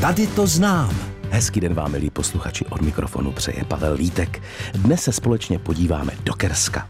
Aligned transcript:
Tady 0.00 0.26
to 0.26 0.46
znám. 0.46 0.96
Hezký 1.30 1.60
den 1.60 1.74
vám, 1.74 1.92
milí 1.92 2.10
posluchači, 2.10 2.66
od 2.66 2.80
mikrofonu 2.80 3.32
přeje 3.32 3.64
Pavel 3.68 3.94
Lítek. 3.94 4.42
Dnes 4.72 5.02
se 5.02 5.12
společně 5.12 5.58
podíváme 5.58 6.12
do 6.24 6.34
Kerska, 6.34 6.88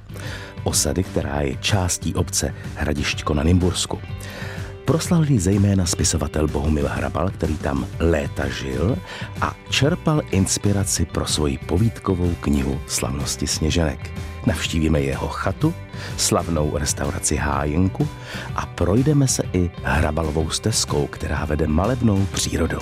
osady, 0.64 1.03
která 1.03 1.41
je 1.41 1.57
částí 1.57 2.15
obce 2.15 2.54
Hradišťko 2.77 3.35
na 3.35 3.43
Nymbursku. 3.43 3.99
Proslavil 4.85 5.41
zejména 5.41 5.87
spisovatel 5.87 6.49
Bohumil 6.49 6.88
Hrabal, 6.88 7.31
který 7.31 7.57
tam 7.57 7.87
léta 7.99 8.49
žil 8.49 8.99
a 9.40 9.54
čerpal 9.71 10.22
inspiraci 10.31 11.04
pro 11.04 11.27
svoji 11.27 11.58
povídkovou 11.58 12.35
knihu 12.40 12.81
Slavnosti 12.87 13.47
sněženek. 13.47 14.11
Navštívíme 14.47 15.01
jeho 15.01 15.29
chatu, 15.29 15.75
slavnou 16.16 16.79
restauraci 16.79 17.37
Hájenku 17.37 18.09
a 18.55 18.66
projdeme 18.66 19.29
se 19.29 19.43
i 19.52 19.70
hrabalovou 19.83 20.51
stezkou, 20.51 21.07
která 21.07 21.45
vede 21.45 21.66
malebnou 21.66 22.27
přírodou. 22.33 22.80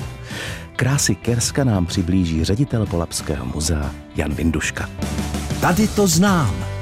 Krásy 0.76 1.14
Kerska 1.14 1.64
nám 1.64 1.86
přiblíží 1.86 2.44
ředitel 2.44 2.86
Polapského 2.86 3.46
muzea 3.46 3.90
Jan 4.16 4.34
Vinduška. 4.34 4.90
Tady 5.60 5.88
to 5.88 6.06
znám. 6.06 6.77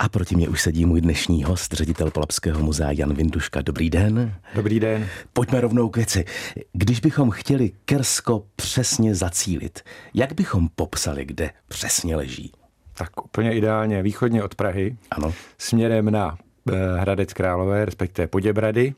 A 0.00 0.08
proti 0.08 0.36
mě 0.36 0.48
už 0.48 0.62
sedí 0.62 0.84
můj 0.84 1.00
dnešní 1.00 1.44
host, 1.44 1.72
ředitel 1.72 2.10
Polapského 2.10 2.62
muzea 2.62 2.90
Jan 2.90 3.14
Vinduška. 3.14 3.62
Dobrý 3.62 3.90
den. 3.90 4.34
Dobrý 4.54 4.80
den. 4.80 5.08
Pojďme 5.32 5.60
rovnou 5.60 5.88
k 5.88 5.96
věci. 5.96 6.24
Když 6.72 7.00
bychom 7.00 7.30
chtěli 7.30 7.70
Kersko 7.84 8.44
přesně 8.56 9.14
zacílit, 9.14 9.80
jak 10.14 10.32
bychom 10.32 10.68
popsali, 10.74 11.24
kde 11.24 11.50
přesně 11.68 12.16
leží? 12.16 12.52
Tak 12.94 13.24
úplně 13.24 13.52
ideálně 13.52 14.02
východně 14.02 14.42
od 14.42 14.54
Prahy. 14.54 14.96
Ano. 15.10 15.34
Směrem 15.58 16.10
na 16.10 16.38
eh, 16.72 17.00
Hradec 17.00 17.32
Králové, 17.32 17.84
respektive 17.84 18.28
Poděbrady, 18.28 18.94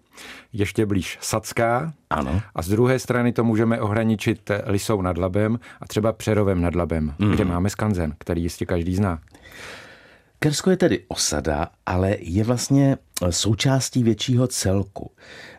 ještě 0.52 0.86
blíž 0.86 1.18
Sacká. 1.20 1.92
Ano. 2.10 2.40
A 2.54 2.62
z 2.62 2.68
druhé 2.68 2.98
strany 2.98 3.32
to 3.32 3.44
můžeme 3.44 3.80
ohraničit 3.80 4.50
eh, 4.50 4.62
Lisou 4.66 5.02
nad 5.02 5.18
Labem 5.18 5.58
a 5.80 5.86
třeba 5.86 6.12
Přerovem 6.12 6.60
nad 6.62 6.74
Labem, 6.74 7.14
mm. 7.18 7.30
kde 7.30 7.44
máme 7.44 7.70
skanzen, 7.70 8.14
který 8.18 8.42
jistě 8.42 8.66
každý 8.66 8.96
zná. 8.96 9.18
Kersko 10.42 10.70
je 10.70 10.76
tedy 10.76 11.04
osada, 11.08 11.68
ale 11.86 12.16
je 12.20 12.44
vlastně 12.44 12.98
součástí 13.30 14.02
většího 14.02 14.46
celku. 14.46 15.10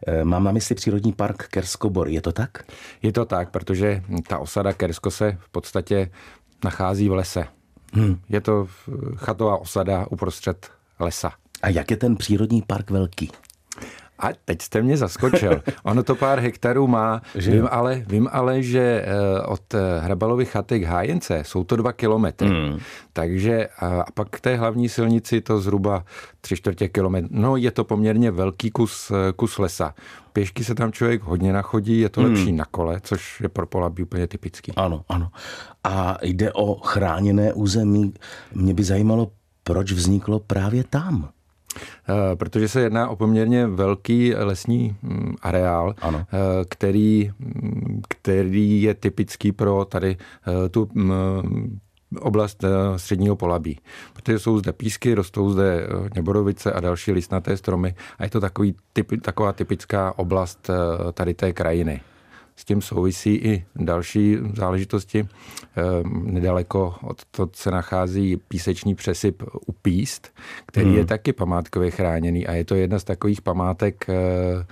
Eh, 0.08 0.24
mám 0.24 0.44
na 0.44 0.52
mysli 0.52 0.76
přírodní 0.76 1.14
park 1.14 1.48
Kerskobor, 1.48 2.08
je 2.08 2.22
to 2.22 2.32
tak? 2.32 2.64
Je 3.02 3.12
to 3.12 3.26
tak, 3.26 3.52
protože 3.52 4.04
ta 4.28 4.38
osada 4.38 4.74
Kersko 4.74 5.12
se 5.12 5.38
v 5.40 5.50
podstatě 5.50 6.12
nachází 6.64 7.10
v 7.10 7.14
lese. 7.14 7.46
Hmm. 7.94 8.20
Je 8.30 8.42
to 8.42 8.68
chatová 9.16 9.58
osada 9.58 10.08
uprostřed 10.10 10.72
lesa. 11.00 11.32
A 11.62 11.70
jak 11.70 11.92
je 11.92 11.98
ten 11.98 12.16
přírodní 12.16 12.62
park 12.62 12.92
velký? 12.92 13.32
A 14.20 14.28
teď 14.46 14.62
jste 14.62 14.82
mě 14.82 14.98
zaskočil. 14.98 15.62
Ono 15.84 16.04
to 16.04 16.16
pár 16.16 16.40
hektarů 16.40 16.88
má. 16.88 17.22
Že 17.36 17.52
vím, 17.52 17.68
ale, 17.72 18.04
vím 18.08 18.30
ale, 18.32 18.64
že 18.64 19.06
eh, 19.06 19.42
od 19.42 19.74
eh, 19.74 20.00
Hrabalovy 20.00 20.46
chaty 20.46 20.80
k 20.80 20.84
Hájence 20.84 21.44
jsou 21.46 21.64
to 21.64 21.76
dva 21.76 21.94
kilometry. 21.94 22.50
Hmm. 22.50 22.80
Takže 23.14 23.68
a 23.80 23.94
a 24.02 24.12
pak 24.12 24.28
k 24.30 24.40
té 24.40 24.56
hlavní 24.56 24.90
silnici 24.90 25.42
to 25.42 25.60
zhruba 25.60 26.06
tři 26.42 26.56
čtvrtě 26.56 26.88
kilometr. 26.88 27.28
No 27.32 27.58
je 27.58 27.72
to 27.72 27.84
poměrně 27.84 28.32
velký 28.32 28.72
kus, 28.72 29.12
eh, 29.12 29.34
kus 29.36 29.58
lesa. 29.60 29.94
Pěšky 30.34 30.64
se 30.64 30.76
tam 30.76 30.92
člověk 30.92 31.24
hodně 31.24 31.54
nachodí, 31.54 32.00
je 32.00 32.10
to 32.10 32.22
Hmm. 32.22 32.30
lepší 32.34 32.52
na 32.52 32.66
kole, 32.66 33.00
což 33.04 33.42
je 33.42 33.50
pro 33.50 33.68
Polabí 33.68 34.04
úplně 34.04 34.28
typický. 34.28 34.72
Ano, 34.76 35.04
ano. 35.10 35.30
A 35.84 36.18
jde 36.22 36.54
o 36.54 36.76
chráněné 36.76 37.54
území. 37.54 38.14
Mě 38.54 38.74
by 38.74 38.84
zajímalo, 38.84 39.32
proč 39.64 39.92
vzniklo 39.92 40.40
právě 40.40 40.84
tam. 40.84 41.30
Eh, 41.76 42.36
Protože 42.36 42.68
se 42.68 42.82
jedná 42.82 43.10
o 43.10 43.16
poměrně 43.16 43.68
velký 43.68 44.34
lesní 44.36 44.96
mm, 45.02 45.36
areál, 45.42 45.96
Ano. 46.02 46.26
eh, 46.34 46.66
který, 46.70 47.32
mm, 47.40 48.02
který 48.10 48.82
je 48.82 48.94
typický 48.94 49.52
pro 49.52 49.86
tady 49.86 50.18
eh, 50.66 50.70
tu 50.70 50.90
mm, 50.94 51.80
oblast 52.20 52.64
středního 52.98 53.36
polabí. 53.36 53.80
Protože 54.14 54.40
jsou 54.40 54.58
zde 54.58 54.74
písky, 54.74 55.14
rostou 55.14 55.50
zde 55.50 55.88
neborovice 56.16 56.74
a 56.74 56.80
další 56.80 57.12
listnaté 57.12 57.58
stromy 57.58 57.96
a 58.20 58.24
je 58.24 58.30
to 58.30 58.40
takový, 58.42 58.76
typ, 58.94 59.12
taková 59.22 59.54
typická 59.54 60.18
oblast 60.18 60.70
tady 61.14 61.34
té 61.34 61.54
krajiny. 61.54 62.02
S 62.56 62.66
tím 62.66 62.82
souvisí 62.82 63.36
i 63.36 63.66
další 63.76 64.38
záležitosti. 64.54 65.28
Ehm, 65.76 66.24
Nedaleko 66.34 66.96
od 67.02 67.22
to 67.32 67.50
se 67.54 67.72
nachází 67.72 68.38
písečný 68.48 68.96
přesyp 68.96 69.44
u 69.68 69.72
Píst, 69.72 70.32
který 70.66 70.88
Hmm. 70.90 70.98
je 70.98 71.06
taky 71.06 71.34
památkově 71.34 71.92
chráněný 71.92 72.48
a 72.48 72.54
je 72.54 72.66
to 72.66 72.76
jedna 72.76 73.00
z 73.00 73.04
takových 73.04 73.42
památek, 73.42 74.06
eh, 74.10 74.66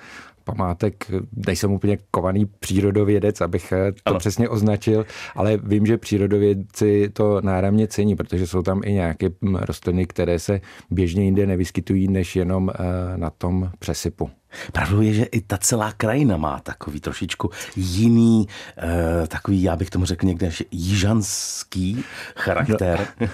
památek, 0.44 1.12
nejsem 1.48 1.72
úplně 1.72 1.98
kovaný 2.12 2.46
přírodovědec, 2.46 3.42
abych 3.42 3.72
eh, 3.72 3.92
to 3.92 3.98
Ano. 4.06 4.20
přesně 4.20 4.50
označil, 4.50 5.06
ale 5.36 5.58
vím, 5.58 5.86
že 5.86 5.98
přírodovědci 5.98 7.10
to 7.14 7.42
náramně 7.42 7.88
cení, 7.88 8.16
protože 8.16 8.48
jsou 8.48 8.62
tam 8.62 8.82
i 8.86 8.94
nějaké 8.94 9.30
hm, 9.42 9.56
rostliny, 9.56 10.06
které 10.06 10.40
se 10.40 10.62
běžně 10.92 11.24
jinde 11.24 11.46
nevyskytují, 11.46 12.08
než 12.08 12.36
jenom 12.36 12.70
eh, 12.74 13.18
na 13.18 13.30
tom 13.30 13.72
přesypu. 13.80 14.30
Pravdou 14.72 15.02
je, 15.02 15.14
že 15.14 15.24
i 15.24 15.42
ta 15.42 15.58
celá 15.58 15.92
krajina 15.92 16.38
má 16.38 16.60
takový 16.60 17.00
trošičku 17.00 17.50
jiný, 17.76 18.48
eh, 18.78 19.28
takový, 19.28 19.64
já 19.64 19.76
bych 19.76 19.90
tomu 19.90 20.06
řekl 20.06 20.26
někde 20.26 20.48
až 20.48 20.64
jižanský 20.72 22.04
charakter. 22.36 23.08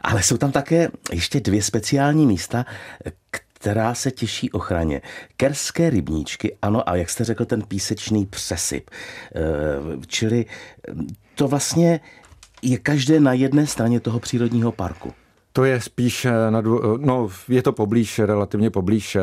Ale 0.00 0.22
jsou 0.22 0.36
tam 0.36 0.52
také 0.52 0.88
ještě 1.12 1.40
dvě 1.40 1.62
speciální 1.62 2.26
místa, 2.26 2.66
která 3.32 3.94
se 3.94 4.10
těší 4.10 4.50
ochraně. 4.50 5.00
Kerské 5.36 5.90
rybníčky, 5.90 6.56
ano, 6.62 6.88
a 6.88 6.96
jak 6.96 7.10
jste 7.10 7.24
řekl, 7.24 7.44
ten 7.44 7.62
písečný 7.62 8.26
přesyp. 8.26 8.90
Eh, 8.90 9.40
čili 10.06 10.46
eh, 10.88 10.92
to 11.34 11.48
vlastně 11.48 12.00
je 12.62 12.78
každé 12.78 13.20
na 13.20 13.32
jedné 13.32 13.66
straně 13.66 14.00
toho 14.00 14.20
přírodního 14.20 14.72
parku. 14.72 15.12
To 15.52 15.64
je 15.64 15.80
spíš, 15.80 16.24
eh, 16.24 16.50
na 16.50 16.60
dvo, 16.60 16.98
no 16.98 17.28
je 17.48 17.62
to 17.62 17.72
poblíž, 17.72 18.18
relativně 18.18 18.70
poblíž 18.70 19.16
eh, 19.16 19.20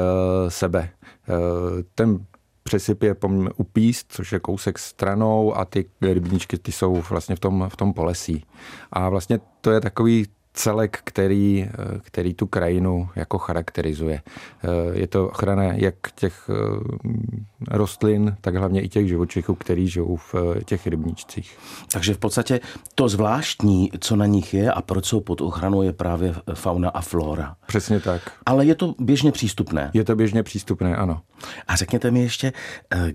sebe. 0.47 0.89
Eh, 1.29 1.83
Ten 1.95 2.25
přesyp 2.63 3.03
je 3.03 3.13
pom- 3.13 3.49
u 3.57 3.63
Píst, 3.63 4.05
což 4.09 4.31
je 4.31 4.39
kousek 4.39 4.79
stranou 4.79 5.57
a 5.57 5.65
ty 5.65 5.85
rybníčky 6.01 6.57
ty 6.57 6.71
jsou 6.71 7.01
vlastně 7.09 7.35
v 7.35 7.39
tom, 7.39 7.65
v 7.69 7.75
tom 7.75 7.93
polesí. 7.93 8.45
A 8.91 9.09
vlastně 9.09 9.39
to 9.61 9.71
je 9.71 9.81
takový 9.81 10.25
celek, 10.57 10.99
který, 11.03 11.63
eh, 11.69 11.99
který 12.01 12.33
tu 12.33 12.47
krajinu 12.47 13.09
jako 13.15 13.37
charakterizuje. 13.37 14.21
Eh, 14.63 14.67
Je 14.93 15.07
to 15.07 15.27
ochrana 15.27 15.63
jak 15.63 15.95
těch 16.15 16.49
eh, 16.49 17.77
rostlin, 17.77 18.37
tak 18.41 18.55
hlavně 18.55 18.81
i 18.81 18.89
těch 18.89 19.07
živočichů, 19.07 19.55
který 19.55 19.87
žijou 19.87 20.15
v 20.15 20.35
těch 20.65 20.87
rybníčcích. 20.87 21.57
Takže 21.91 22.13
v 22.13 22.17
podstatě 22.17 22.59
to 22.95 23.09
zvláštní, 23.09 23.91
co 23.99 24.15
na 24.15 24.25
nich 24.25 24.53
je 24.53 24.71
a 24.71 24.81
proč 24.81 25.05
jsou 25.05 25.21
pod 25.21 25.41
ochranou, 25.41 25.81
je 25.81 25.93
právě 25.93 26.35
fauna 26.53 26.89
a 26.89 27.01
flora. 27.01 27.55
Přesně 27.67 27.99
tak. 27.99 28.21
Ale 28.45 28.65
je 28.65 28.75
to 28.75 28.95
běžně 28.99 29.31
přístupné. 29.31 29.91
Je 29.93 30.03
to 30.03 30.15
běžně 30.15 30.43
přístupné, 30.43 30.95
ano. 30.95 31.21
A 31.67 31.75
řekněte 31.75 32.11
mi 32.11 32.21
ještě, 32.21 32.53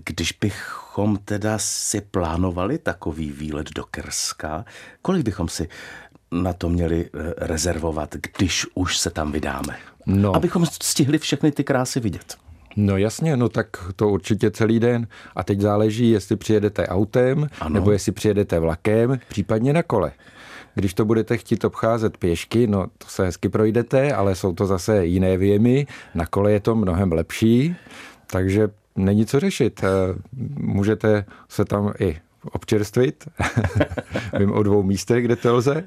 když 0.03 0.31
bychom 0.41 1.17
teda 1.25 1.57
si 1.57 2.01
plánovali 2.01 2.77
takový 2.77 3.31
výlet 3.31 3.69
do 3.75 3.83
Krska, 3.91 4.65
kolik 5.01 5.25
bychom 5.25 5.47
si 5.47 5.67
na 6.33 6.53
to 6.53 6.69
měli 6.69 7.05
eh, 7.13 7.33
rezervovat, 7.37 8.15
když 8.37 8.67
už 8.75 8.97
se 8.97 9.09
tam 9.09 9.31
vydáme? 9.31 9.77
No. 10.05 10.35
Abychom 10.35 10.65
stihli 10.65 11.17
všechny 11.17 11.51
ty 11.51 11.63
krásy 11.63 11.99
vidět. 11.99 12.37
No 12.75 12.97
jasně, 12.97 13.37
no 13.37 13.49
tak 13.49 13.67
to 13.95 14.09
určitě 14.09 14.51
celý 14.51 14.79
den. 14.79 15.07
A 15.35 15.43
teď 15.43 15.59
záleží, 15.61 16.09
jestli 16.09 16.35
přijedete 16.35 16.87
autem, 16.87 17.47
Ano. 17.59 17.73
nebo 17.73 17.91
jestli 17.91 18.11
přijedete 18.11 18.59
vlakem, 18.59 19.19
případně 19.27 19.73
na 19.73 19.83
kole. 19.83 20.11
Když 20.75 20.93
to 20.93 21.05
budete 21.05 21.37
chtít 21.37 21.65
obcházet 21.65 22.17
pěšky, 22.17 22.67
no 22.67 22.87
to 22.97 23.07
se 23.07 23.25
hezky 23.25 23.49
projdete, 23.49 24.13
ale 24.13 24.35
jsou 24.35 24.53
to 24.53 24.65
zase 24.65 25.05
jiné 25.05 25.37
věmy. 25.37 25.87
Na 26.15 26.25
kole 26.25 26.51
je 26.51 26.59
to 26.59 26.75
mnohem 26.75 27.11
lepší, 27.11 27.75
takže 28.27 28.67
není 28.95 29.25
co 29.25 29.39
řešit. 29.39 29.81
Eh, 29.83 29.87
Můžete 30.57 31.25
se 31.49 31.65
tam 31.65 31.93
i 31.99 32.17
občerstvit. 32.51 33.27
Vím 34.39 34.51
o 34.51 34.63
dvou 34.63 34.83
místech, 34.83 35.25
kde 35.25 35.35
to 35.35 35.55
lze. 35.55 35.83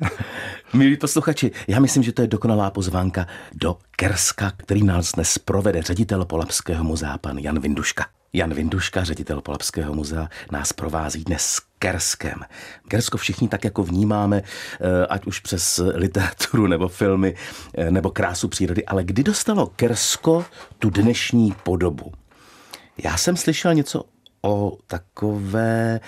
Milí 0.72 0.96
posluchači, 0.96 1.50
já 1.68 1.80
myslím, 1.80 2.02
že 2.02 2.12
to 2.12 2.22
je 2.22 2.28
dokonalá 2.28 2.70
pozvánka 2.70 3.26
do 3.54 3.76
Kerska, 3.96 4.52
který 4.56 4.82
nás 4.82 5.12
dnes 5.12 5.38
provede 5.38 5.82
ředitel 5.82 6.24
Polapského 6.24 6.84
muzea, 6.84 7.18
pan 7.18 7.38
Jan 7.38 7.60
Vinduška. 7.60 8.06
Jan 8.32 8.54
Vinduška, 8.54 9.04
ředitel 9.04 9.40
Polapského 9.40 9.94
muzea, 9.94 10.28
nás 10.52 10.72
provází 10.72 11.24
dnes 11.24 11.60
Kerskem. 11.78 12.40
Kersko 12.88 13.18
všichni 13.18 13.48
tak 13.48 13.64
jako 13.64 13.82
vnímáme, 13.82 14.42
eh, 14.42 15.06
ať 15.06 15.26
už 15.26 15.40
přes 15.40 15.80
literaturu 15.94 16.66
nebo 16.66 16.88
filmy, 16.88 17.34
eh, 17.74 17.90
nebo 17.90 18.10
krásu 18.10 18.48
přírody, 18.48 18.84
ale 18.84 19.04
kdy 19.04 19.22
dostalo 19.22 19.66
Kersko 19.66 20.44
tu 20.78 20.90
dnešní 20.90 21.54
podobu? 21.62 22.12
Já 23.04 23.16
jsem 23.16 23.36
slyšel 23.36 23.74
něco 23.74 24.04
o 24.46 24.78
takové 24.87 26.00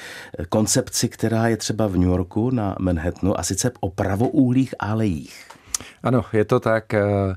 koncepci, 0.49 1.09
která 1.09 1.49
je 1.49 1.57
třeba 1.57 1.87
v 1.87 1.97
New 1.97 2.09
Yorku 2.09 2.51
na 2.51 2.77
Manhattanu, 2.81 3.41
a 3.41 3.43
sice 3.43 3.71
o 3.81 3.91
pravoúhlých 3.91 4.75
alejích. 4.79 5.49
Ano, 6.03 6.25
je 6.33 6.45
to 6.45 6.61
tak. 6.61 6.95
eh, 6.95 7.35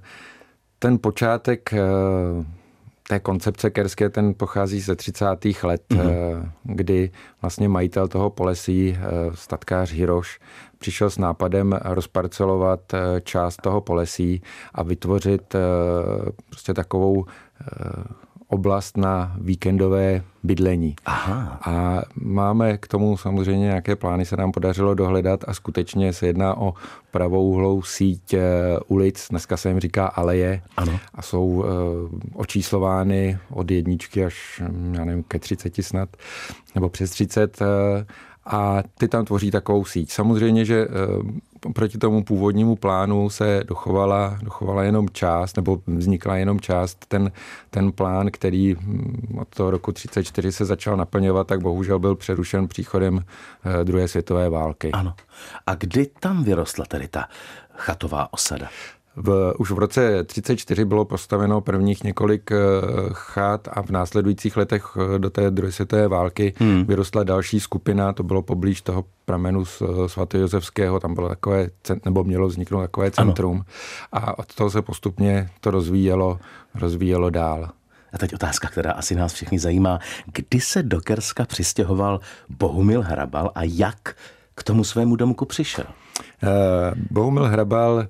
Ten 0.80 0.98
počátek 0.98 1.74
eh, 1.74 1.80
té 3.08 3.20
koncepce 3.20 3.70
kerské, 3.70 4.10
ten 4.10 4.34
pochází 4.34 4.80
ze 4.82 4.96
30. 4.96 5.26
let, 5.64 5.84
mm-hmm. 5.90 6.50
kdy 6.64 7.12
vlastně 7.42 7.70
majitel 7.70 8.08
toho 8.08 8.30
polesí, 8.30 8.98
statkář 9.34 9.92
Hiroš, 9.92 10.40
přišel 10.80 11.10
s 11.10 11.18
nápadem 11.18 11.80
rozparcelovat 11.84 12.80
část 13.24 13.58
toho 13.62 13.82
polesí 13.82 14.42
a 14.74 14.84
vytvořit 14.84 15.56
prostě 16.50 16.74
takovou 16.74 17.26
oblast 18.52 18.98
na 18.98 19.36
víkendové 19.42 20.24
bydlení. 20.44 20.96
Aha. 21.06 21.60
A 21.66 22.02
máme 22.16 22.78
k 22.78 22.88
tomu 22.88 23.18
samozřejmě 23.18 23.66
nějaké 23.66 23.96
plány, 23.96 24.26
se 24.26 24.38
nám 24.38 24.52
podařilo 24.52 24.94
dohledat 24.94 25.44
a 25.48 25.54
skutečně 25.54 26.14
se 26.14 26.28
jedná 26.28 26.58
o 26.58 26.74
pravouhlou 27.12 27.82
síť 27.82 28.34
eh, 28.34 28.42
ulic, 28.88 29.28
dneska 29.30 29.58
se 29.58 29.70
jim 29.70 29.80
říká 29.80 30.08
aleje 30.08 30.62
ano. 30.78 31.00
a 31.16 31.22
jsou 31.22 31.46
uh, 31.46 31.66
očíslovány 32.34 33.38
od 33.50 33.72
jedničky 33.72 34.26
až, 34.26 34.62
hm, 34.66 34.96
já 34.98 35.06
nevím, 35.06 35.24
ke 35.24 35.40
30 35.40 35.76
snad, 35.82 36.10
nebo 36.76 36.90
přes 36.90 37.12
30 37.12 37.62
uh, 37.62 37.68
a 38.46 38.84
ty 38.98 39.08
tam 39.08 39.26
tvoří 39.26 39.52
takovou 39.52 39.86
síť. 39.86 40.12
Samozřejmě, 40.12 40.66
že 40.66 40.88
proti 41.74 41.98
tomu 41.98 42.24
původnímu 42.24 42.76
plánu 42.76 43.30
se 43.30 43.64
dochovala, 43.68 44.38
dochovala 44.44 44.84
jenom 44.84 45.10
část, 45.10 45.56
nebo 45.56 45.82
vznikla 45.88 46.36
jenom 46.36 46.60
část. 46.60 47.06
Ten, 47.08 47.32
ten 47.70 47.92
plán, 47.92 48.32
který 48.32 48.76
hm, 48.76 49.38
od 49.42 49.48
toho 49.48 49.72
roku 49.72 49.92
34 49.92 50.52
se 50.52 50.66
začal 50.66 50.98
naplňovat, 50.98 51.48
tak 51.48 51.62
bohužel 51.62 52.00
byl 52.00 52.16
přerušen 52.16 52.68
příchodem 52.68 53.20
eh, 53.20 53.84
druhé 53.84 54.08
světové 54.08 54.50
války. 54.50 54.92
Ano. 54.92 55.14
A 55.68 55.76
kdy 55.76 56.06
tam 56.20 56.44
vyrostla 56.44 56.86
tedy 56.86 57.08
ta 57.08 57.26
chatová 57.76 58.34
osada? 58.34 58.70
V, 59.16 59.54
už 59.58 59.72
v 59.72 59.78
roce 59.78 60.24
34 60.24 60.86
bylo 60.86 61.06
postaveno 61.06 61.62
prvních 61.62 62.04
několik 62.04 62.52
eh, 62.52 62.56
chat 63.12 63.68
a 63.72 63.82
v 63.82 63.90
následujících 63.90 64.58
letech 64.58 64.98
eh, 65.16 65.20
do 65.20 65.30
té 65.30 65.52
druhé 65.52 65.72
světové 65.72 66.08
války 66.08 66.54
hmm. 66.58 66.86
vyrostla 66.86 67.24
další 67.24 67.60
skupina, 67.60 68.14
to 68.14 68.24
bylo 68.24 68.42
poblíž 68.42 68.82
toho 68.82 69.06
pramenu 69.26 69.64
eh, 69.64 70.10
svatojosefského, 70.10 71.00
tam 71.00 71.16
bylo 71.16 71.30
takové, 71.30 71.68
nebo 72.06 72.24
mělo 72.24 72.48
vzniknout 72.48 72.82
takové 72.82 73.12
centrum 73.12 73.66
ano. 74.12 74.24
a 74.24 74.40
od 74.40 74.56
toho 74.56 74.70
se 74.70 74.82
postupně 74.82 75.50
to 75.60 75.72
rozvíjelo, 75.72 76.40
rozvíjelo 76.76 77.30
dál. 77.30 77.70
A 78.14 78.18
teď 78.18 78.34
otázka, 78.34 78.68
která 78.68 78.92
asi 78.92 79.16
nás 79.16 79.34
všechny 79.34 79.60
zajímá. 79.60 80.00
Kdy 80.34 80.62
se 80.62 80.84
do 80.84 81.02
Kerska 81.02 81.46
přistěhoval 81.46 82.20
Bohumil 82.50 83.02
Hrabal 83.02 83.52
a 83.56 83.60
jak 83.64 84.16
k 84.56 84.64
tomu 84.64 84.84
svému 84.84 85.16
domku 85.16 85.46
přišel? 85.46 85.86
Bohumil 87.12 87.46
Hrabal 87.46 88.08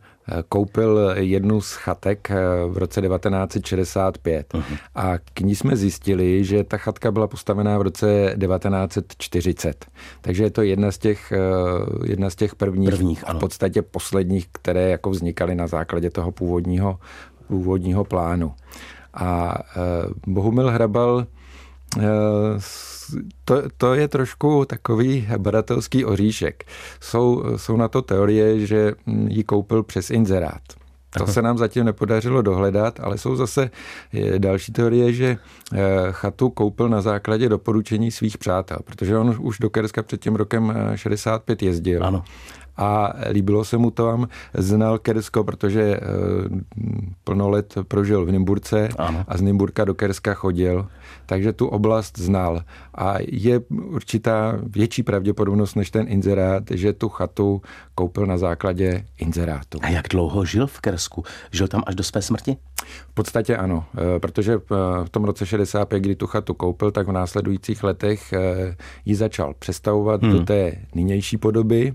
koupil 0.49 1.13
jednu 1.15 1.61
z 1.61 1.71
chatek 1.73 2.31
eh, 2.31 2.35
v 2.67 2.77
roce 2.77 3.01
1965 3.01 4.53
uh-huh. 4.53 4.77
a 4.95 5.17
k 5.17 5.39
ní 5.39 5.55
jsme 5.55 5.75
zjistili, 5.75 6.43
že 6.43 6.63
ta 6.63 6.77
chatka 6.77 7.11
byla 7.11 7.27
postavená 7.27 7.77
v 7.77 7.81
roce 7.81 8.35
1940. 8.39 9.85
Takže 10.21 10.43
je 10.43 10.51
to 10.51 10.61
jedna 10.61 10.91
z 10.91 10.97
těch, 10.97 11.31
eh, 11.31 11.37
jedna 12.05 12.29
z 12.29 12.35
těch 12.35 12.55
prvních, 12.55 12.89
prvních 12.89 13.29
a 13.29 13.33
v 13.33 13.39
podstatě 13.39 13.81
posledních, 13.81 14.47
které 14.51 14.89
jako 14.89 15.09
vznikaly 15.09 15.55
na 15.55 15.67
základě 15.67 16.09
toho 16.09 16.31
původního, 16.31 16.99
původního 17.47 18.03
plánu. 18.03 18.53
A 19.13 19.57
eh, 19.75 19.79
Bohumil 20.27 20.69
Hrabal 20.69 21.27
to, 23.45 23.63
to 23.77 23.93
je 23.93 24.07
trošku 24.07 24.65
takový 24.65 25.27
badatelský 25.37 26.05
oříšek. 26.05 26.63
Jsou, 26.99 27.43
jsou 27.55 27.77
na 27.77 27.87
to 27.87 28.01
teorie, 28.01 28.65
že 28.65 28.93
ji 29.27 29.43
koupil 29.43 29.83
přes 29.83 30.09
inzerát. 30.09 30.61
To 31.17 31.27
se 31.27 31.41
nám 31.41 31.57
zatím 31.57 31.85
nepodařilo 31.85 32.41
dohledat, 32.41 32.99
ale 32.99 33.17
jsou 33.17 33.35
zase 33.35 33.69
další 34.37 34.71
teorie, 34.71 35.13
že 35.13 35.37
eh, 35.73 35.77
chatu 36.11 36.49
koupil 36.49 36.89
na 36.89 37.01
základě 37.01 37.49
doporučení 37.49 38.11
svých 38.11 38.37
přátel, 38.37 38.77
protože 38.85 39.17
on 39.17 39.35
už 39.39 39.59
do 39.59 39.69
Kerska 39.69 40.03
před 40.03 40.21
tím 40.21 40.35
rokem 40.35 40.73
65 40.95 41.61
eh, 41.61 41.65
jezdil. 41.65 42.05
Ano 42.05 42.23
a 42.81 43.13
líbilo 43.29 43.65
se 43.65 43.77
mu 43.77 43.91
to 43.91 44.05
tam. 44.05 44.27
Znal 44.53 44.97
Kersko, 44.97 45.43
protože 45.43 45.81
eh, 45.81 45.99
plno 47.23 47.49
let 47.49 47.75
prožil 47.87 48.25
v 48.25 48.31
Nymburce 48.31 48.89
ano. 48.97 49.25
a 49.27 49.37
z 49.37 49.41
Nymburka 49.41 49.85
do 49.85 49.93
Kerska 49.93 50.33
chodil, 50.33 50.87
takže 51.25 51.53
tu 51.53 51.67
oblast 51.67 52.17
znal. 52.17 52.63
A 52.95 53.15
je 53.27 53.59
určitá 53.69 54.57
větší 54.63 55.03
pravděpodobnost 55.03 55.75
než 55.75 55.91
ten 55.91 56.05
inzerát, 56.09 56.63
že 56.71 56.93
tu 56.93 57.09
chatu 57.09 57.61
koupil 57.95 58.25
na 58.25 58.37
základě 58.37 59.05
inzerátu. 59.17 59.79
A 59.81 59.89
jak 59.89 60.07
dlouho 60.07 60.45
žil 60.45 60.67
v 60.67 60.81
Kersku? 60.81 61.23
Žil 61.51 61.67
tam 61.67 61.83
až 61.85 61.95
do 61.95 62.03
své 62.03 62.21
smrti? 62.21 62.57
V 63.09 63.13
podstatě 63.13 63.57
ano, 63.57 63.85
eh, 63.97 64.19
protože 64.19 64.53
eh, 64.53 64.75
v 65.05 65.09
tom 65.09 65.23
roce 65.23 65.45
65, 65.45 65.99
kdy 65.99 66.15
tu 66.15 66.27
chatu 66.27 66.53
koupil, 66.53 66.91
tak 66.91 67.07
v 67.07 67.11
následujících 67.11 67.83
letech 67.83 68.33
ji 69.05 69.15
začal 69.15 69.53
přestavovat 69.59 70.23
hmm. 70.23 70.31
do 70.31 70.43
té 70.43 70.75
nynější 70.95 71.37
podoby. 71.37 71.93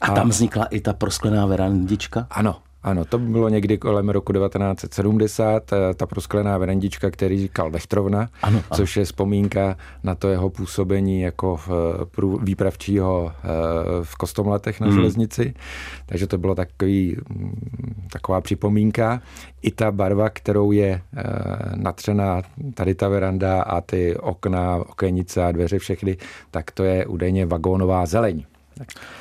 A, 0.00 0.06
a 0.06 0.14
tam 0.14 0.28
vznikla 0.28 0.64
i 0.64 0.80
ta 0.80 0.92
prosklená 0.92 1.46
verandička? 1.46 2.26
Ano, 2.30 2.56
ano, 2.84 3.04
to 3.04 3.18
bylo 3.18 3.48
někdy 3.48 3.78
kolem 3.78 4.08
roku 4.08 4.32
1970, 4.32 5.72
eh, 5.72 5.94
ta 5.94 6.06
prosklená 6.06 6.58
verandička, 6.58 7.10
který 7.10 7.38
říkal 7.38 7.70
Vechtrovna, 7.70 8.18
ano, 8.18 8.28
ano. 8.42 8.62
což 8.76 8.96
je 8.96 9.04
vzpomínka 9.04 9.76
na 10.02 10.14
to 10.14 10.28
jeho 10.28 10.50
působení 10.50 11.20
jako 11.20 11.60
výpravčího 12.42 13.32
eh, 13.36 13.48
v 14.02 14.16
Kostomletech 14.16 14.80
na 14.80 14.86
hmm. 14.86 14.96
železnici. 14.96 15.54
Takže 16.06 16.26
to 16.26 16.38
bylo 16.38 16.54
takový, 16.54 17.16
mm, 17.28 18.06
taková 18.12 18.40
připomínka. 18.40 19.20
I 19.62 19.70
ta 19.70 19.90
barva, 19.90 20.30
kterou 20.30 20.72
je 20.72 21.00
eh, 21.16 21.22
natřená 21.74 22.42
tady 22.74 22.94
ta 22.94 23.08
veranda 23.08 23.62
a 23.62 23.80
ty 23.80 24.16
okna, 24.16 24.76
okenice 24.76 25.44
a 25.44 25.52
dveře 25.52 25.78
všechny, 25.78 26.16
tak 26.50 26.70
to 26.70 26.84
je 26.84 27.06
údajně 27.06 27.46
vagónová 27.46 28.06
zeleň. 28.06 28.44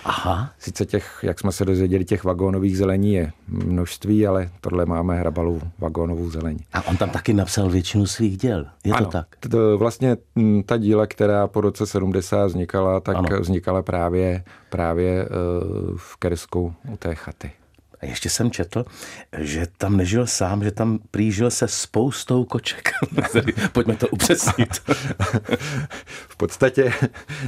Aha. 0.06 0.50
Sice 0.60 0.86
těch, 0.86 1.20
jak 1.24 1.40
jsme 1.40 1.52
se 1.52 1.66
dozvěděli, 1.66 2.06
těch 2.06 2.24
vagónových 2.24 2.78
zelení 2.78 3.14
je 3.14 3.32
množství, 3.48 4.28
ale 4.28 4.50
tohle 4.62 4.86
máme 4.86 5.16
hrabalou 5.20 5.62
vagónovou 5.80 6.30
zelení. 6.30 6.60
A 6.74 6.88
on 6.88 6.98
tam 6.98 7.10
taky 7.10 7.34
napsal 7.34 7.70
většinu 7.70 8.06
svých 8.06 8.38
děl, 8.38 8.66
je 8.84 8.94
ano, 8.94 9.06
to 9.06 9.12
tak? 9.12 9.28
To 9.50 9.78
vlastně 9.78 10.18
ta 10.66 10.78
díla, 10.78 11.08
která 11.08 11.48
po 11.48 11.62
roce 11.62 11.86
70 11.86 12.46
vznikala, 12.46 13.00
tak 13.00 13.16
ano. 13.16 13.28
vznikala 13.40 13.82
právě, 13.82 14.44
právě 14.70 15.22
eh, 15.22 15.28
v 15.96 16.18
Kersku 16.18 16.74
u 16.92 16.98
té 16.98 17.16
chaty. 17.16 17.52
A 18.04 18.06
ještě 18.06 18.30
jsem 18.30 18.52
četl, 18.52 18.86
že 19.38 19.68
tam 19.78 19.98
nežil 19.98 20.28
sám, 20.28 20.64
že 20.64 20.72
tam 20.72 21.00
prýžil 21.12 21.52
se 21.52 21.68
spoustou 21.68 22.46
koček. 22.46 22.92
Pojďme 23.72 23.96
to 23.96 24.08
upřesnit. 24.08 24.70
v 26.06 26.38
podstatě 26.38 26.94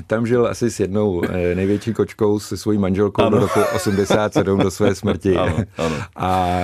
tam 0.08 0.28
žil 0.28 0.48
asi 0.48 0.72
s 0.72 0.80
jednou 0.80 1.24
eh, 1.24 1.56
největší 1.56 1.94
kočkou 1.94 2.40
se 2.40 2.58
svojí 2.58 2.78
manželkou 2.78 3.22
ano. 3.22 3.30
do 3.30 3.40
roku 3.40 3.60
87 3.76 4.60
do 4.60 4.72
své 4.72 4.96
smrti. 4.96 5.38
Ano, 5.38 5.58
ano. 5.78 5.96
A 6.16 6.60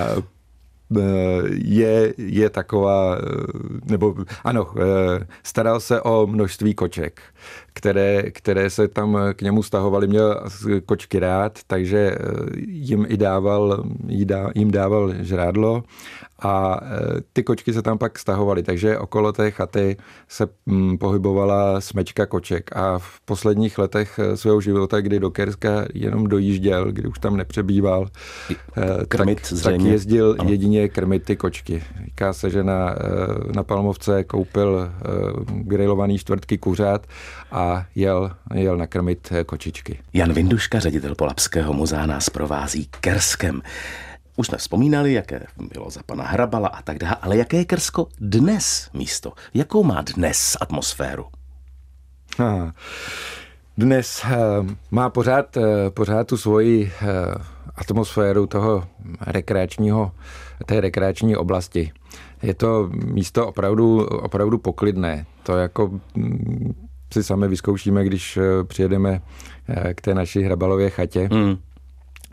je, 1.50 2.14
je 2.18 2.50
taková, 2.50 3.18
nebo 3.84 4.14
ano, 4.44 4.74
staral 5.42 5.80
se 5.80 6.00
o 6.00 6.26
množství 6.26 6.74
koček, 6.74 7.22
které, 7.72 8.30
které 8.30 8.70
se 8.70 8.88
tam 8.88 9.18
k 9.34 9.42
němu 9.42 9.62
stahovaly, 9.62 10.06
měl 10.06 10.42
kočky 10.86 11.18
rád, 11.18 11.58
takže 11.66 12.16
jim 12.66 13.06
i 13.08 13.16
dával, 13.16 13.84
jim 14.54 14.70
dával 14.70 15.14
žrádlo 15.20 15.82
a 16.42 16.80
e, 16.82 17.20
ty 17.32 17.42
kočky 17.42 17.72
se 17.72 17.82
tam 17.82 17.98
pak 17.98 18.18
stahovaly, 18.18 18.62
takže 18.62 18.98
okolo 18.98 19.32
té 19.32 19.50
chaty 19.50 19.96
se 20.28 20.48
mm, 20.66 20.98
pohybovala 20.98 21.80
smečka 21.80 22.26
koček 22.26 22.76
a 22.76 22.98
v 22.98 23.20
posledních 23.24 23.78
letech 23.78 24.18
e, 24.18 24.36
svého 24.36 24.60
života, 24.60 25.00
kdy 25.00 25.20
do 25.20 25.30
Kerska 25.30 25.84
jenom 25.94 26.26
dojížděl, 26.26 26.92
kdy 26.92 27.08
už 27.08 27.18
tam 27.18 27.36
nepřebýval, 27.36 28.08
krmit 29.08 29.40
tak, 29.50 29.62
tak 29.62 29.80
jezdil 29.80 30.36
ano. 30.38 30.50
jedině 30.50 30.88
krmit 30.88 31.24
ty 31.24 31.36
kočky. 31.36 31.82
Říká 32.04 32.32
se, 32.32 32.50
že 32.50 32.64
na, 32.64 32.94
na 33.54 33.62
Palmovce 33.62 34.24
koupil 34.24 34.90
grilovaný 35.46 36.18
čtvrtky 36.18 36.58
kuřat 36.58 37.06
a 37.52 37.86
jel, 37.94 38.30
jel 38.54 38.76
nakrmit 38.76 39.32
kočičky. 39.46 39.98
Jan 40.12 40.32
Vinduška, 40.32 40.80
ředitel 40.80 41.14
Polapského 41.14 41.72
muzea, 41.72 42.06
nás 42.06 42.30
provází 42.30 42.88
Kerskem. 43.00 43.62
Už 44.36 44.46
jsme 44.46 44.58
vzpomínali, 44.58 45.12
jaké 45.12 45.46
bylo 45.74 45.90
za 45.90 46.00
pana 46.06 46.24
Hrabala 46.24 46.68
a 46.68 46.82
tak 46.82 46.98
dále, 46.98 47.16
ale 47.22 47.36
jaké 47.36 47.56
je 47.56 47.64
Krsko 47.64 48.08
dnes 48.20 48.90
místo? 48.94 49.32
Jakou 49.54 49.84
má 49.84 50.02
dnes 50.16 50.56
atmosféru? 50.60 51.24
Ha. 52.38 52.72
Dnes 53.78 54.24
uh, 54.24 54.66
má 54.90 55.10
pořád, 55.10 55.56
uh, 55.56 55.64
pořád 55.88 56.26
tu 56.26 56.36
svoji 56.36 56.92
uh, 57.02 57.08
atmosféru 57.76 58.46
toho 58.46 58.84
rekreačního, 59.20 60.12
té 60.66 60.80
rekreační 60.80 61.36
oblasti. 61.36 61.92
Je 62.42 62.54
to 62.54 62.90
místo 62.92 63.46
opravdu, 63.46 64.06
opravdu 64.06 64.58
poklidné. 64.58 65.26
To 65.42 65.56
jako 65.56 66.00
mm, 66.14 66.88
si 67.12 67.22
sami 67.22 67.48
vyzkoušíme, 67.48 68.04
když 68.04 68.38
přijedeme 68.64 69.20
k 69.94 70.00
té 70.00 70.14
naší 70.14 70.42
hrabalově 70.42 70.90
chatě. 70.90 71.28
Mm 71.32 71.58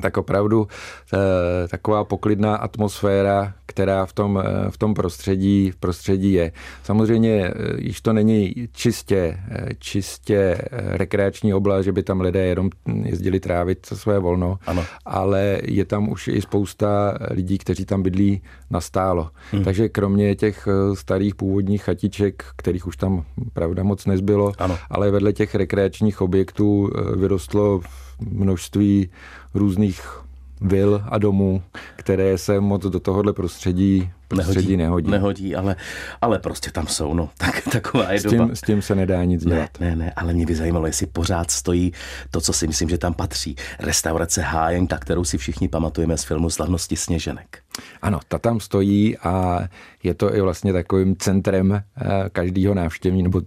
tak 0.02 0.18
opravdu 0.18 0.68
e, 1.14 1.68
taková 1.68 2.04
poklidná 2.04 2.56
atmosféra, 2.56 3.54
která 3.66 4.06
v 4.06 4.14
tom, 4.14 4.44
e, 4.46 4.72
v 4.72 4.78
tom 4.78 4.94
prostředí, 4.94 5.72
v 5.72 5.76
prostředí 5.76 6.34
je. 6.34 6.52
Samozřejmě, 6.84 7.48
e, 7.48 7.54
již 7.78 8.02
to 8.02 8.14
není 8.14 8.54
čistě, 8.72 9.40
čistě 9.80 10.58
rekreační 10.72 11.54
oblast, 11.54 11.86
že 11.86 11.92
by 11.92 12.04
tam 12.04 12.22
lidé 12.22 12.46
jenom 12.46 12.70
jezdili 13.04 13.40
trávit 13.40 13.86
své 13.86 14.20
volno, 14.20 14.60
ano. 14.66 14.86
ale 15.06 15.60
je 15.64 15.86
tam 15.86 16.10
už 16.10 16.28
i 16.28 16.42
spousta 16.42 17.18
lidí, 17.32 17.58
kteří 17.58 17.86
tam 17.86 18.04
bydlí 18.04 18.42
nastálo. 18.70 19.30
Hmm. 19.52 19.64
Takže 19.64 19.90
kromě 19.90 20.36
těch 20.36 20.68
starých 20.94 21.36
původních 21.36 21.84
chatiček, 21.84 22.46
kterých 22.56 22.88
už 22.88 22.98
tam 22.98 23.24
pravda 23.54 23.84
moc 23.84 24.06
nezbylo, 24.06 24.52
ano. 24.58 24.78
ale 24.90 25.12
vedle 25.12 25.34
těch 25.34 25.56
rekreačních 25.56 26.22
objektů 26.22 26.90
vyrostlo 27.16 27.82
množství 28.22 29.10
různých 29.54 30.20
vil 30.62 31.04
a 31.10 31.18
domů, 31.18 31.64
které 31.96 32.38
se 32.38 32.60
moc 32.60 32.82
do 32.82 33.00
tohohle 33.00 33.34
prostředí, 33.34 34.10
prostředí 34.28 34.78
nehodí. 34.78 35.12
Nehodí, 35.12 35.56
ale, 35.56 35.76
ale 36.22 36.40
prostě 36.40 36.72
tam 36.72 36.88
jsou, 36.88 37.14
no. 37.14 37.30
Tak, 37.38 37.62
taková 37.72 38.12
je 38.12 38.20
s 38.20 38.24
tím, 38.24 38.38
doba. 38.38 38.56
S 38.56 38.62
tím 38.62 38.82
se 38.82 38.96
nedá 38.96 39.24
nic 39.24 39.46
ne, 39.46 39.56
dělat. 39.56 39.70
Ne, 39.80 39.96
ne, 39.96 40.14
ale 40.16 40.34
mě 40.34 40.46
by 40.46 40.56
zajímalo, 40.56 40.86
jestli 40.86 41.06
pořád 41.06 41.52
stojí 41.52 41.94
to, 42.32 42.42
co 42.42 42.54
si 42.54 42.68
myslím, 42.68 42.90
že 42.90 42.98
tam 42.98 43.14
patří. 43.14 43.56
Restaurace 43.80 44.42
Hájenka, 44.42 44.98
kterou 44.98 45.24
si 45.24 45.38
všichni 45.38 45.68
pamatujeme 45.68 46.18
z 46.18 46.24
filmu 46.24 46.50
Slavnosti 46.50 46.96
Sněženek. 46.96 47.60
Ano, 48.02 48.20
ta 48.28 48.40
tam 48.40 48.60
stojí 48.60 49.18
a 49.18 49.60
je 50.04 50.14
to 50.14 50.36
i 50.36 50.42
vlastně 50.42 50.74
takovým 50.74 51.16
centrem 51.16 51.74
eh, 51.74 51.84
každého 52.32 52.74
návštěvní 52.74 53.24
nebo 53.24 53.42